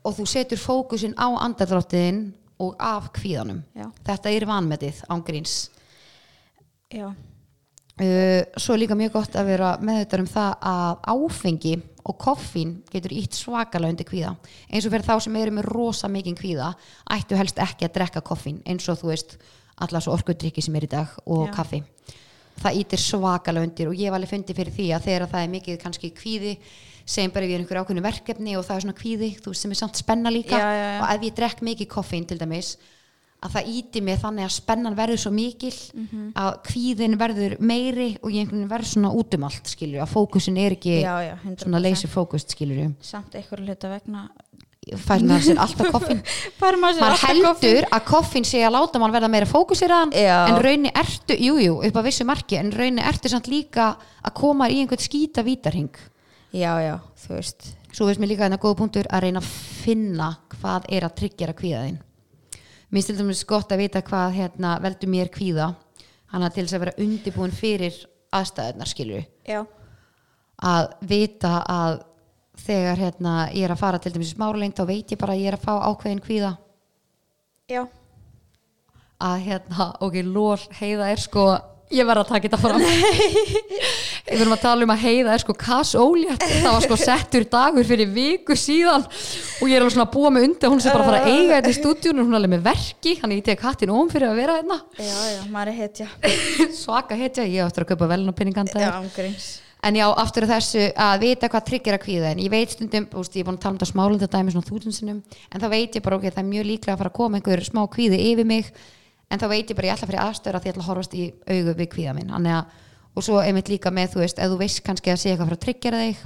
[0.05, 3.63] og þú setur fókusin á andadráttin og af kvíðanum.
[3.75, 5.69] Já, þetta er vanmetið ángríns
[6.91, 7.13] já,
[8.01, 11.73] Uh, svo er líka mjög gott að vera meðutar um það að áfengi
[12.03, 14.35] og koffín getur ítt svakalega undir kvíða
[14.69, 16.73] eins og fyrir þá sem eru með rosa mikinn kvíða
[17.15, 19.37] ættu helst ekki að drekka koffín eins og þú veist
[19.83, 21.53] allar svo orkudrykki sem er í dag og Já.
[21.59, 21.83] kaffi
[22.63, 25.53] það ítir svakalega undir og ég hef alveg fundið fyrir því að þegar það er
[25.53, 26.57] mikið kannski kvíði
[27.03, 29.73] segjum bara við erum einhverju ákveðinu verkefni og það er svona kvíði þú veist sem
[29.73, 30.99] er samt spenna líka Já, já, já.
[31.01, 32.77] og ef ég drekk mikið koffín til dæmis
[33.43, 36.31] að það íti mig þannig að spennan verður svo mikil Mhm.
[36.35, 40.13] að kvíðin verður meiri og ég einhvern veginn verður svona út um allt skilur að
[40.13, 41.63] fókusin er ekki já, já 100%.
[41.65, 44.29] svona laser fókust skilur samt eitthvað hluta vegna.
[44.99, 46.17] Fær maður sér alltaf koffín.
[46.59, 50.91] Bara maður maður heldur að koffín sé að láta mann verða meira fókusiraðan en raunni
[50.91, 54.81] ertu, jújú, jú, upp að vissu marki en raunni ertu samt líka að koma í
[54.83, 55.87] einhvern skýta vítarhing
[56.53, 57.69] já, já, þú veist.
[57.93, 59.47] Svo veist mér líka þetta góða punktur að reyna að
[59.85, 60.29] finna
[60.59, 61.99] hvað er að tryggjara kvíðaðinn
[62.93, 65.73] mér til dæmis gott að vita hvað hérna, veldur mér kvíða.
[66.33, 67.97] Hann að til þess að vera undibúin fyrir
[68.33, 69.59] aðstæðunar skilju já,
[70.65, 71.99] að vita að
[72.63, 75.43] þegar hérna, ég er að fara til dæmis í smáraleng þá veit ég bara að
[75.43, 76.53] ég er að fá ákveðin kvíða.
[77.71, 77.83] Já,
[79.23, 81.45] að hérna, ok, lól heiða er sko,
[81.93, 82.83] ég verð að taka þetta fram.
[84.23, 87.87] Við erum að tala um að heiða er sko kassólétt það var sko settur dagur
[87.87, 89.03] fyrir viku síðan.
[89.59, 91.57] Og ég er alveg svona að búa mig undir hún sem bara fara að eiga
[91.57, 94.39] þetta í stúdíunum hún er alveg með verki, hann ég tek hattin óm fyrir að
[94.41, 94.79] vera hérna.
[94.97, 96.09] Já, já, maður er hetja.
[96.83, 99.51] Svaka hetja, ég áttur að kaupa velunarpinninganda já, ángríns.
[99.83, 103.09] En já, aftur af þessu að vita hvað tryggir að kvíða en ég veit stundum,
[103.19, 105.17] úst, ég er búin að tala um þetta smálunda dæmi svona þúsundsinnum,
[105.51, 107.63] en þá veit ég bara ok, það er mjög líklega að fara að koma einhver
[107.67, 108.69] smá kvíði yfir mig,
[109.33, 111.17] en þá veit ég bara ég ætla að fyrir aðstöra því ég ætla að horfast
[111.17, 112.79] í augu við kvíða minn, að,
[113.13, 115.59] og svo einmitt líka með, þú veist, ef þú veist kannski að sé eitthvað fyrir
[115.59, 116.23] að tryggja þig.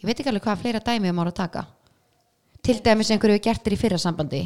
[0.00, 1.66] Ég veit ekki alveg hvað fleira dæmi ég má að taka.
[2.64, 4.44] Til dæmis einhverju við gert þér í fyrra sambandi.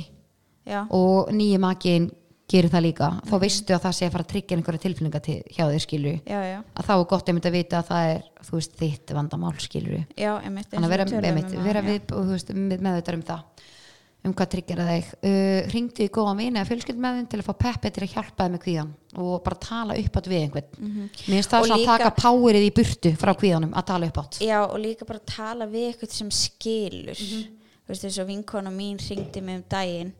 [0.68, 2.10] Já, og nýji makin
[2.48, 5.36] gerir það líka, þá veistu að það sé að fara að tryggja einhverja tilfinninga til,
[5.52, 8.22] hjá þér skilju já, já, að þá er gott einmitt að vita að það er
[8.48, 9.52] veist, þitt vandamál
[10.46, 13.16] einmitt þannig að vera, við einmitt, um vera við og þú veist, með, með þetta
[13.18, 13.66] um það
[14.26, 17.46] um hvað tryggjara þig uh, ringdu í góðan vini eða fjölskyld með þeim til að
[17.46, 18.90] fá peppi til að hjálpa þeim með kvíðan
[19.22, 22.66] og bara tala upp átt við einhvern mér finnst það svona að líka- taka powerið
[22.66, 24.58] í burtu frá kvíðanum að tala upp átt já.
[24.66, 27.46] og líka bara tala við eitthvað sem skilur Mhm.
[27.86, 30.12] þú veist, þess að vinkona mín ringdi mig um daginn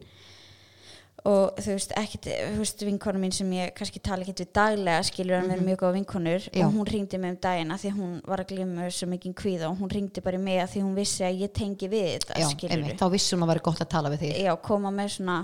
[1.29, 5.03] og þú veist, ekkit, þú veist, vinkona mín sem ég kannski tala ekkert við daglega
[5.09, 6.47] skilur en við erum mjög góða vinkonur.
[6.55, 6.65] Já.
[6.65, 9.69] og hún ringdi mig um daginn að því hún var að glíma svo mikið kvíða
[9.69, 12.49] og hún ringdi bara mig að því hún vissi að ég tengi við þetta já,
[12.55, 14.41] skilur einmitt, þá vissum að vera gott að tala við þig.
[14.47, 15.39] Já, koma með svona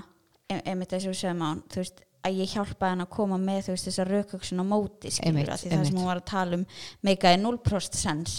[0.49, 3.11] em- einmitt þess að við segjum á hann þú veist, að ég hjálpa henn að
[3.13, 5.99] koma með þú veist, þessa rauköksun á móti skilur, Einmitt, að því það sem einmitt.
[6.01, 6.65] hún var að tala um
[7.05, 8.39] meikaði 0% sens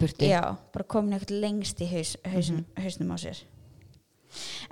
[0.00, 0.24] burtu.
[0.32, 0.40] Já,
[0.72, 1.18] bara komin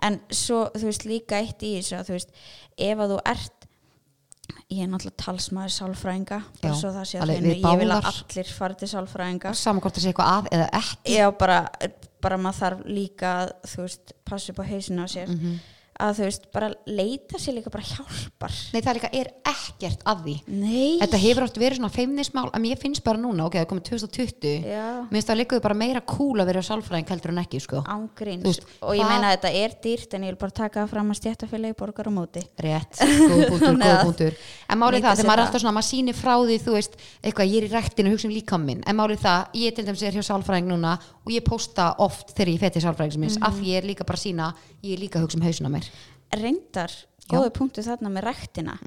[0.07, 2.37] en svo, þú veist, líka eitt í þessu að þú veist,
[2.77, 3.57] ef að þú ert
[4.71, 8.53] ég er náttúrulega talsmaður sálfræðinga, bara svo það sé að við ég vil að allir
[8.55, 9.53] fara til sálfræðinga.
[9.59, 11.15] Saman hvort það sé eitthvað að eða ekki.
[11.17, 11.59] Já, bara,
[12.23, 15.31] bara maður þarf líka að, þú veist, passa upp á hausinu á sér.
[15.35, 15.59] Mhm.
[16.01, 18.55] Að þú veist, bara leita sér líka bara hjálpar.
[18.75, 20.35] Nei, það líka er ekkert að því.
[20.61, 23.71] Nei, þetta hefur oft verið svona feimnismál að mér finnst bara núna, ok, það er
[23.71, 27.43] komið 2020 já, mér finnst það líka bara meira cool að vera sálfræðing heldur en
[27.45, 27.83] ekki, sko.
[27.95, 28.47] Ángríns.
[28.49, 31.21] Veist, og ég meina að þetta er dýrt en ég vil bara taka fram að
[31.21, 32.45] stjættafélagi borgar á móti.
[32.65, 34.41] Rétt, góð Þannig góð að punktur.
[34.71, 37.51] En málið það, þegar maður er alltaf svona maður sýnir frá því, þú veist, eitthvað,
[37.53, 40.05] ég er í rektinu og hugsa um líka minn, en málið það ég til dæmis
[40.07, 40.97] er hjá sálfræðing núna
[41.31, 43.47] og ég posta oft þegar ég feti sálfræðing sem minns Mhm.
[43.47, 44.53] af því ég er líka bara sína,
[44.83, 45.89] ég er líka að hugsa um hausuna mér.
[46.35, 46.91] Reyndar,
[47.31, 48.79] góðu punktu þarna með rektina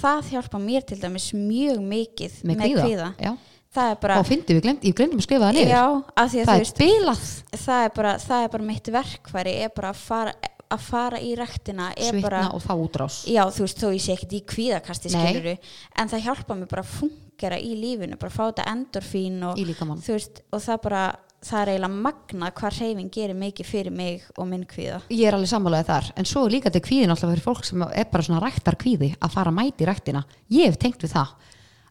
[0.00, 3.36] það hjálpa mér til dæmis mjög mikið með kvíða, Já.
[3.74, 4.26] það er bara og
[4.56, 5.72] við glemt, ég glemdum að skrifa það niður.
[6.16, 7.24] Það er veist bilað
[7.66, 10.32] það er, bara, það er bara mitt verkfæri er bara að fara,
[10.70, 13.24] að fara í rektina er svitna bara, og fá útrás.
[13.28, 15.12] Já þú veist þó ég sé ekkert í kvíðakasti
[15.96, 19.56] en það hjálpa mér bara að fungera í lífinu bara að fá þetta endorfín og,
[20.08, 21.16] veist, og það bara
[21.46, 25.02] það er eiginlega magnað hvað hreyfing gerir mikið fyrir mig og minn kvíða.
[25.14, 28.08] Ég er alveg sammálaðið þar, en svo líka til kvíðin alltaf fyrir fólk sem er
[28.12, 30.24] bara svona ræktar kvíði að fara að mæti í ræktina,
[30.56, 31.36] ég hef tengt við það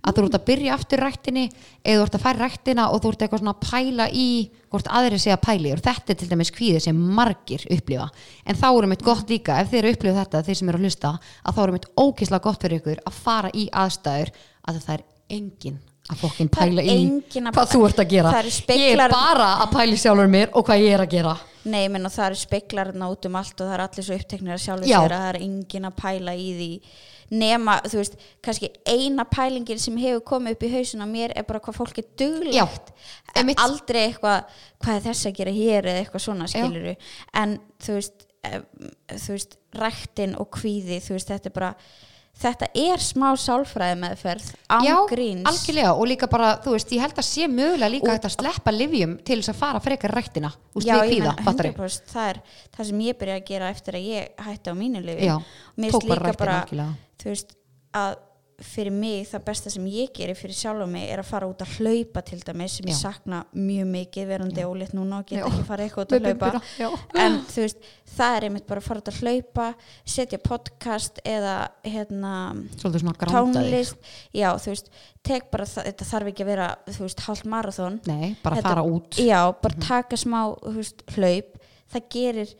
[0.05, 1.45] að þú ert að byrja aftur í ræktinni
[1.81, 4.27] eða þú ert að færa ræktina og þú ert eitthvað svona að pæla í
[4.73, 8.05] hvort aðri sé að pæli og þetta er til dæmis kvíði sem margir upplifa.
[8.45, 10.87] En þá erum við gott líka, ef þeir eru upplifa þetta þeir sem eru að
[10.87, 14.33] hlusta, að þá erum við ókíslega gott fyrir ykkur að fara í aðstæður
[14.65, 15.05] að það er
[15.39, 16.95] engin að fokkin pæla í
[17.33, 18.31] hvað þú ert að gera.
[18.45, 21.33] Ég er bara að pæli sjálfur mér og hvað ég er að gera.
[21.65, 24.53] Nei, menn og það eru speklarna út um allt og það eru allir svo uppteknir
[24.53, 24.99] að sjálfu Já.
[24.99, 26.69] sér að það er engin að pæla í því.
[27.33, 31.47] Nema, þú veist, kannski eina pælingin sem hefur komið upp í hausin á mér er
[31.47, 32.93] bara hvað fólk er duglegt.
[33.65, 36.93] Aldrei eitthvað hvað er þess að gera hér eða eitthvað svona skiluru
[37.41, 38.59] en þú veist eh,
[39.09, 41.73] þú veist, ræktin og kvíði þú veist, þetta er bara
[42.41, 47.21] þetta er smá sálfræði meðferð án Já, algjörlega og líka bara, þú veist, ég held
[47.21, 50.81] að sé mögulega líka hægt að sleppa livjum til þess að fara frekar ræktina, þú
[50.81, 52.41] veist, Já, við ég kvíða, meina, fattar 100% það er
[52.77, 55.35] það sem ég byrja að gera eftir að ég hætti á mínu lifi Já,
[55.95, 56.97] tók bara bara algjörlega.
[57.23, 57.55] þú veist
[57.95, 58.17] að
[58.63, 61.59] fyrir mig það besta sem ég gerir fyrir sjálf og mig er að fara út
[61.65, 63.09] að hlaupa til dæmis sem ég Já.
[63.09, 66.61] sakna mjög mikið verandi ólétt núna og geta ekki fara eitthvað út að hlaupa.
[67.25, 69.67] en þú veist, það er einmitt bara að fara út að hlaupa
[70.15, 72.33] setja podcast eða hérna
[73.19, 73.97] tónlist.
[74.35, 74.89] Já, þú veist,
[75.25, 77.99] tek bara þetta þarf ekki að vera, þú veist, hálft marathon.
[78.07, 79.19] Nei, bara Þetta- fara út.
[79.19, 81.59] Já, bara taka smá veist, hlaup.
[81.91, 82.55] Það gerir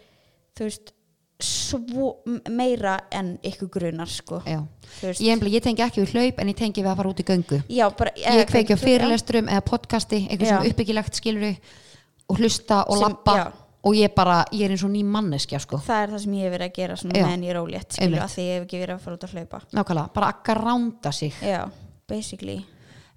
[0.56, 0.92] þú veist,
[1.40, 4.40] svo meira en ykkur grunar sko.
[4.48, 7.60] Ég, ég tengi ekki við hlaup en ég tengi við að fara út í göngu.
[7.68, 11.58] Já, bara, ég kveiki á fyrirlesturum eða podcasti eitthvað sem uppbyggilegt skilur
[12.30, 13.46] og hlusta og Sem- lappa já.
[13.86, 15.78] og ég bara, ég er eins og ný manneskja sko.
[15.78, 18.08] það er það sem ég hef verið að gera svona meðan ég er ólétt skilur
[18.08, 18.24] Einmitt.
[18.24, 19.62] að því ég hef ekki verið að fara út að hlaupa.
[19.74, 21.34] Nákvæmlega, bara að gránda sig.
[21.42, 21.70] Já,
[22.08, 22.66] basically.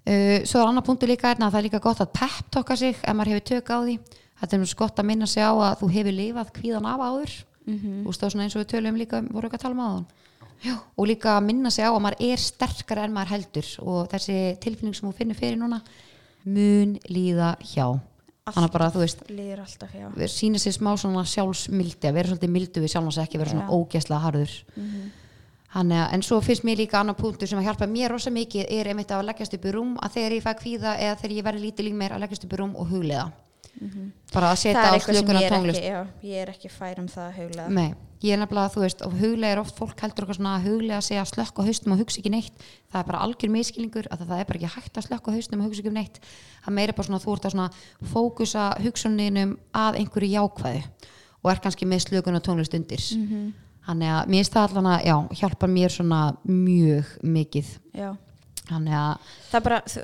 [0.09, 2.95] Uh, svo er annar punktur líka hérna að það er líka gott að peptoka sig
[3.01, 3.99] ef maður hefur tök á því.
[4.39, 7.31] Þetta er mjög gott að minna sig á að þú hefur lifað kvíðan af áður
[7.69, 8.03] Mhm.
[8.03, 10.05] þú veist þá svona eins og við tölum líka voru ekki að tala um aðan
[10.97, 13.67] og líka að minna sig á að maður er sterkari en maður heldur.
[13.79, 15.81] Og þessi tilfinning sem þú finnur fyrir núna
[16.43, 17.99] mun líða hjá.
[18.49, 19.23] Þannig að bara þú veist
[20.33, 23.73] sína sér smá svona sjálfsmildi að vera svolítið mildu við sjálfans ekki vera svona Já.
[23.77, 24.53] ógæslega harður.
[24.75, 25.09] Mm
[25.75, 29.11] en svo finnst mér líka annar punktur sem að hjálpa mér rosa mikið er einmitt
[29.11, 31.85] að leggjast upp í rúm að þegar ég fæ kvíða eða þegar ég verði lítið
[31.85, 33.27] lík meir að leggjast upp í rúm og huglega
[34.33, 35.79] bara að setja á eitthvað sem slökuna ég er tónlist.
[35.79, 38.83] ekki já, ég er ekki fær um það að hugla Nei, ég er nefnilega, þú
[38.83, 41.67] veist, og huglega er oft fólk heldur eitthvað svona að huglega að segja slökk á
[41.69, 44.73] haustum og hugsa ekki neitt, það er bara algjör miskilningur að það er bara ekki
[44.75, 46.19] hægt að slökk á haustum og hugsa ekki um neitt,
[46.65, 47.69] það meira bara svona að þú ert að svona
[48.13, 50.83] fókusa hugsuninum að einhverju jákvæðu
[51.39, 52.99] og er kannski með slökun og tónlist undir.
[53.15, 53.53] Mhm.
[53.89, 57.69] þannig að mér finnst það allan að, já, hjálpar mér svona mjög mikið.
[57.95, 58.09] Já
[58.69, 60.03] þannig að, það bara, þú,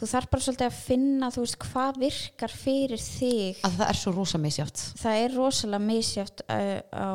[0.00, 3.60] þú þarf bara svolítið að finna þú veist hvað virkar fyrir þig.
[3.66, 7.10] Að það er svo rosa misjátt það er rosalega misjátt uh, á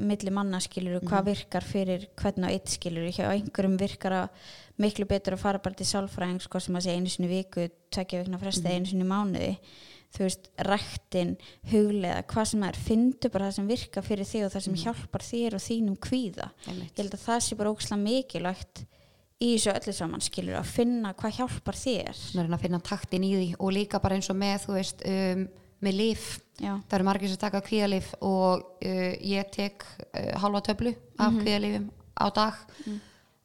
[0.00, 5.36] milli mannaskiluru hvað virkar fyrir hvern og eitt skiluru hjá einhverjum virkar að miklu betur
[5.36, 8.70] að fara bara til sálfræðing sko sem að segja einu sinni viku tvekja vikna fresti
[8.70, 9.56] einu sinni mánuði.
[10.10, 11.36] Þú veist, ræktin,
[11.70, 15.22] huglega hvað sem er, fyndu bara það sem virkar fyrir þig og það sem hjálpar
[15.22, 16.48] þér og þínum kvíða.
[16.64, 16.96] Einmitt.
[16.96, 18.82] ég held að það sé bara ókslega mikilvægt
[19.40, 23.30] í þessu öllu saman skilur að finna hvað hjálpar þér að að finna taktin í
[23.36, 25.46] því og líka bara eins og með, þú veist, um,
[25.80, 26.24] með líf
[26.60, 31.32] já, það eru margir sem taka kvíðalif og uh, ég tek uh, halva töflu af
[31.32, 31.40] Mhm.
[31.44, 31.86] kvíðalifum
[32.20, 32.54] á dag
[32.86, 33.00] Mm.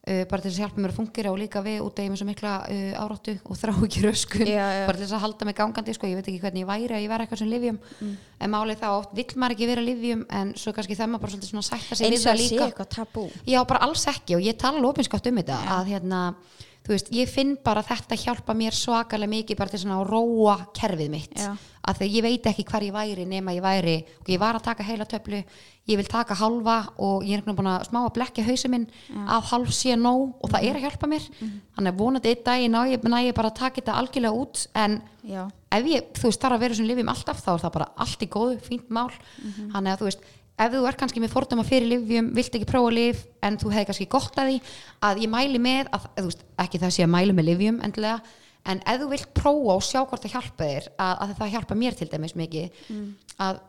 [0.06, 2.12] Uh, bara til þess að hjálpa mér að fungera og líka við út af ég
[2.14, 4.84] með svo mikla uh, áráttu og þrá ekki röskun Já, já.
[4.88, 7.04] bara til þess að halda mig gangandi sko, ég veit ekki hvernig ég væri að
[7.06, 8.16] ég væri eitthvað sem livjum Mm.
[8.44, 11.32] en málið þá oft vill maður ekki vera livjum en svo kannski það maður bara
[11.32, 13.24] svolítið svona sætta sig eins og að sé eitthvað tabú.
[13.48, 16.20] Já, bara alls ekki og ég tala lópinskátt um þetta að hérna,
[16.86, 20.10] þú veist, ég finn bara að þetta hjálpa mér svakalega mikið bara til svona að
[20.12, 21.34] róa kerfið mitt.
[21.40, 21.56] Já.
[21.86, 24.64] að þegar ég veit ekki hvar ég væri nema ég væri og ég var að
[24.66, 25.38] taka heila töflu
[25.86, 28.86] ég vil taka halva og ég er einhvern veginn að smá að blekja hausin minn
[29.14, 31.28] að halv sé nóg og það er að hjálpa mér.
[31.76, 34.64] Þannig að vonandi einn dag ná ég, næ ég bara að taka þetta algjörlega út
[34.74, 35.44] en já,
[35.78, 38.26] ef ég, þú veist, þarf að vera sem lifjum alltaf þá er það bara allt
[38.26, 39.10] í góðu, fínt mál.
[39.74, 40.26] Þannig að þú veist,
[40.56, 43.88] ef þú er kannski með fordama fyrir lifjum, vilt ekki prófa lif en þú hefði
[43.90, 44.58] kannski gott að því
[45.08, 48.18] að ég mæli með, að, veist, ekki það sé að mæli með lifjum endilega,
[48.66, 51.78] en ef þú vilt prófa og sjá hvort það hjálpa þér að, að það hjálpa
[51.82, 52.80] mér til dæmis mikið
[53.46, 53.60] að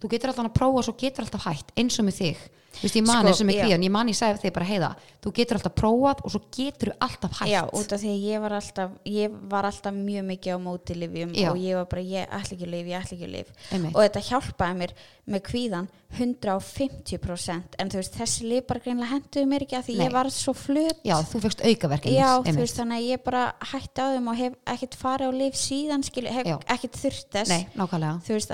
[0.00, 2.82] þú getur alltaf að prófa og svo getur alltaf hætt eins og með þig Þú
[2.86, 4.90] veist, ég man Sko, eins og með kvíðan, ég man ég við þig bara heiða
[5.20, 8.42] þú getur alltaf prófað og svo getur alltaf hætt já, út af því að ég
[8.44, 11.50] var alltaf ég var alltaf mjög mikið á móti lifjum Já.
[11.52, 13.94] og ég var bara, ég ætla ekki að lif, ég ætla ekki að lif Einmitt.
[13.94, 14.92] og þetta hjálpaði mér
[15.30, 19.94] með kvíðan 150% en þú veist, þessi lif bara greinlega henduði mér ekki að því
[19.94, 20.02] Nei.
[20.08, 22.56] ég var svo flut já, þú fegst aukaverkefnis Já, einmitt.
[22.56, 25.54] þú veist, þannig að ég bara hætti á þeim og hef ekkert farið á lif
[25.60, 26.56] síðan skilur, hef Já.
[26.74, 28.50] ekkert þurft þess Nei, nákvæmlega þú veist,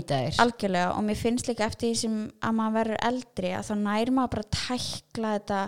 [0.00, 3.68] nýta þér algjörlega og mér finnst líka eftir því sem að maður verður eldri að
[3.68, 5.60] þá nær maður bara tækla þetta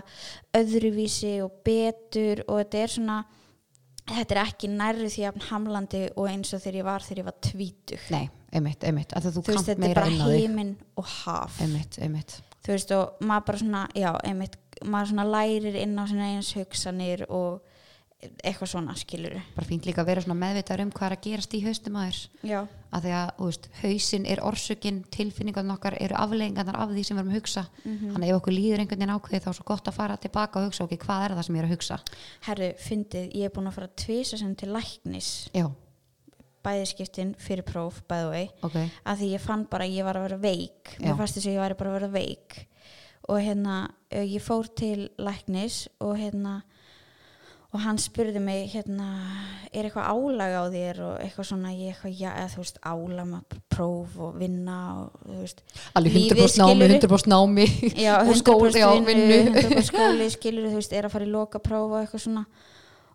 [0.59, 3.19] öðruvísi og betur og þetta er svona
[4.09, 7.27] þetta er ekki nærri því að hamlandi og eins og þegar ég var þegar ég
[7.29, 8.07] var tvítug.
[8.13, 11.59] Nei, einmitt, einmitt þú veist þetta er bara heiminn og haf.
[11.63, 12.39] Einmitt, einmitt.
[12.63, 16.51] Þú veist og maður bara svona já, einmitt, maður svona lærir inn á sinna eins
[16.57, 17.61] hugsanir og
[18.43, 21.53] eitthvað svona skilur Bara fínt líka að vera svona meðvitaður um hvað er að gerast
[21.53, 22.19] í haustum að þér.
[22.49, 22.59] Já,
[22.93, 27.23] að því að, veist, hausin er orsökin tilfinningarna okkar eru afleggingarnar af því sem við
[27.23, 27.63] erum að hugsa.
[27.83, 28.11] Mhm.
[28.13, 30.59] þannig að ef okkur líður einhvern veginn ákveði þá er svo gott að fara tilbaka
[30.59, 31.99] og hugsa, ok, hvað er það sem ég er að hugsa?
[32.47, 35.31] Herru, fyndið ég er búin að fara tvisa sem til læknis.
[35.53, 35.67] Já,
[36.63, 38.49] bæðiskiptin fyrir próf, by the way.
[38.63, 40.93] Ok, að því ég fann bara að ég var að vera veik.
[41.01, 42.67] Mér fannst þess að ég bara að vera veik.
[43.31, 43.75] Og hérna
[44.11, 45.87] eh, ég fór til læknis
[47.73, 49.07] og hann spurði mig hérna
[49.73, 53.29] er eitthvað álag á þér og eitthvað svona ég eitthvað, já, eða þú veist álag
[53.31, 55.63] með próf og vinna og þú veist
[55.97, 56.99] Lífið 100% námi, skilurðu?
[56.99, 57.65] 100% námi
[57.97, 61.63] já, og skóli, 100% vinnu 100% skóli skilur þú veist, er að fara í loka
[61.63, 62.45] próf og eitthvað svona.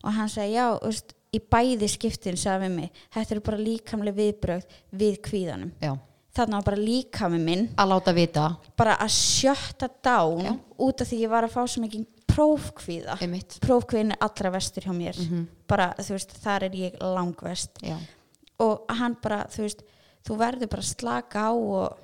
[0.02, 3.62] Og hann sagði, já, þú veist í bæði skiptin sagði við mig þetta eru bara
[3.62, 5.72] líkamlega viðbrögð við kvíðanum.
[5.84, 5.92] Já,
[6.34, 7.66] þarna var bara líkami minn.
[7.78, 10.54] Að láta vita, bara að sjötta dán Já.
[10.88, 12.06] út af því ég var að fá svo mikið
[12.38, 13.18] prófkvíða.
[13.20, 13.58] Einmitt.
[13.64, 15.18] Prófkvíðin er allra vestur hjá mér.
[15.18, 15.46] Mhm.
[15.68, 17.96] bara þú veist þar er ég langvest Já,
[18.60, 19.82] og hann bara þú veist
[20.24, 21.96] þú verður bara slaka á og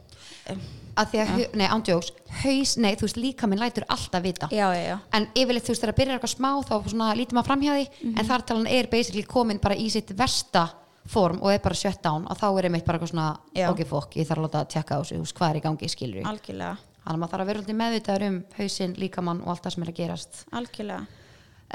[0.97, 1.47] að því að, ja.
[1.59, 2.11] nei, ándjóks
[2.45, 4.49] haus, nei, þú veist, líka minn lætur alltaf vita.
[4.53, 7.49] Já, já, já, en yfirleitt þú veist, þegar byrjar eitthvað smá þá svona, lítur maður
[7.51, 8.18] framhjá því Mhm.
[8.18, 10.68] en þar talan er basically komin bara í sitt versta
[11.07, 13.39] form og er bara shut down og þá er einmitt bara eitthvað svona,
[13.70, 15.62] ok fokk ég þarf að láta að tjekka á sig, þú veist, hvað er í
[15.62, 16.26] gangi, skilur við.
[16.26, 19.75] Algjörlega þannig að maður þarf að vera svolítið meðvitaður um hausinn, líkamann og allt það
[19.75, 20.43] sem er að gerast.
[20.61, 21.07] Algjörlega,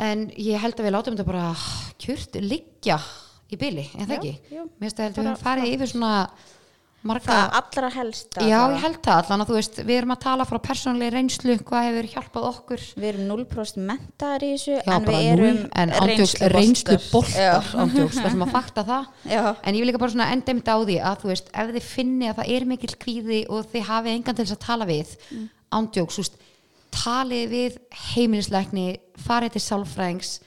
[0.09, 1.43] en ég held að við látum þetta bara
[2.01, 2.97] kjurt liggja
[3.49, 4.33] í byli, en það ekki?
[4.49, 6.13] mér finnst að við höfum farið yfir svona
[7.07, 9.19] marga það allra helsta Já, ég held það.
[9.23, 12.83] Allan að þú veist, við erum að tala frá persónlega reynslu, hvað hefur hjálpað okkur.
[12.99, 15.61] Við erum 0% mentaðar í þessu Já, en við erum
[16.55, 19.07] reynslu boltar ándjóks, við ætlum að fakta það.
[19.29, 19.43] Já.
[19.63, 21.89] en ég vil líka bara svona enda mitt á því að þú veist, ef þið
[21.93, 25.15] finni að það er mikil kvíði og þið hafið engan til þess að tala við
[25.29, 25.49] mm.
[25.79, 26.39] ándjóks, þú veist
[26.89, 27.79] talið við
[28.15, 28.87] heimilisleikni
[29.21, 30.37] farið til sálfræðings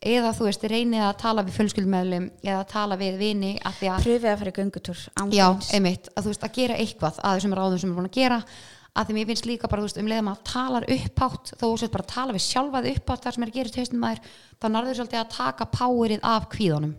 [0.00, 4.30] eða þú veist, reynið að tala við fjölskyldmeðlum eða tala við vini að að pröfið
[4.30, 5.00] að fara í göngutúr
[5.36, 5.46] Já,
[5.76, 8.38] einmitt, að þú veist, að gera eitthvað að þessum ráðum sem erum búin að gera.
[8.90, 11.92] Að því mér finnst líka bara, þú veist, um leiðum að talar upphátt þó sett
[11.94, 15.20] bara tala við sjálfaði upphátt þar sem er að gera tjóðstum maður þá narður svolítið
[15.20, 16.96] að taka powerið af kvíðunum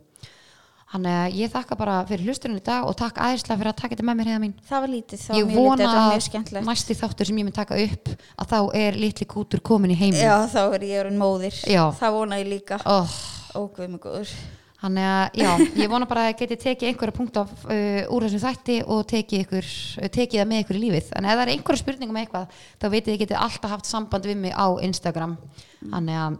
[0.92, 3.96] Þannig að ég þakka bara fyrir hlusturinn í dag og takk æðislega fyrir að taka
[3.96, 6.16] þetta með mér heiða mín það var lítið, var Ég mjög lítið, vona þetta mjög
[6.16, 9.94] að skemmtilegt næsti þáttur sem ég mun taka upp að þá er litli kútur komin
[9.96, 11.84] í heiminn já, þá er ég orðin móðir Já.
[11.96, 13.22] það vona ég líka, oh,
[13.62, 14.36] ógveð mig góður
[14.82, 18.42] Þannig að já, ég vona bara að geti tekið einhverja punkt af, uh, úr þessum
[18.42, 19.68] þætti og tekið, ykkur,
[20.02, 21.12] uh, tekið það með ykkur í lífið.
[21.20, 24.26] En ef það er einhverja spurningum um eitthvað, þá vitið þið getið alltaf haft samband
[24.26, 25.36] við mig á Instagram.
[25.84, 26.40] Þannig að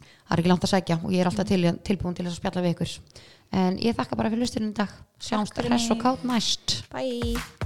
[0.00, 2.40] það er ekki langt að sækja og ég er alltaf til, tilbúin til þess að
[2.42, 2.96] spjalla við ykkur.
[3.52, 4.92] En ég þakka bara fyrir lusturinn í dag.
[5.22, 6.82] Sjáumst fyrir hress og kátt næst.
[6.92, 7.57] bye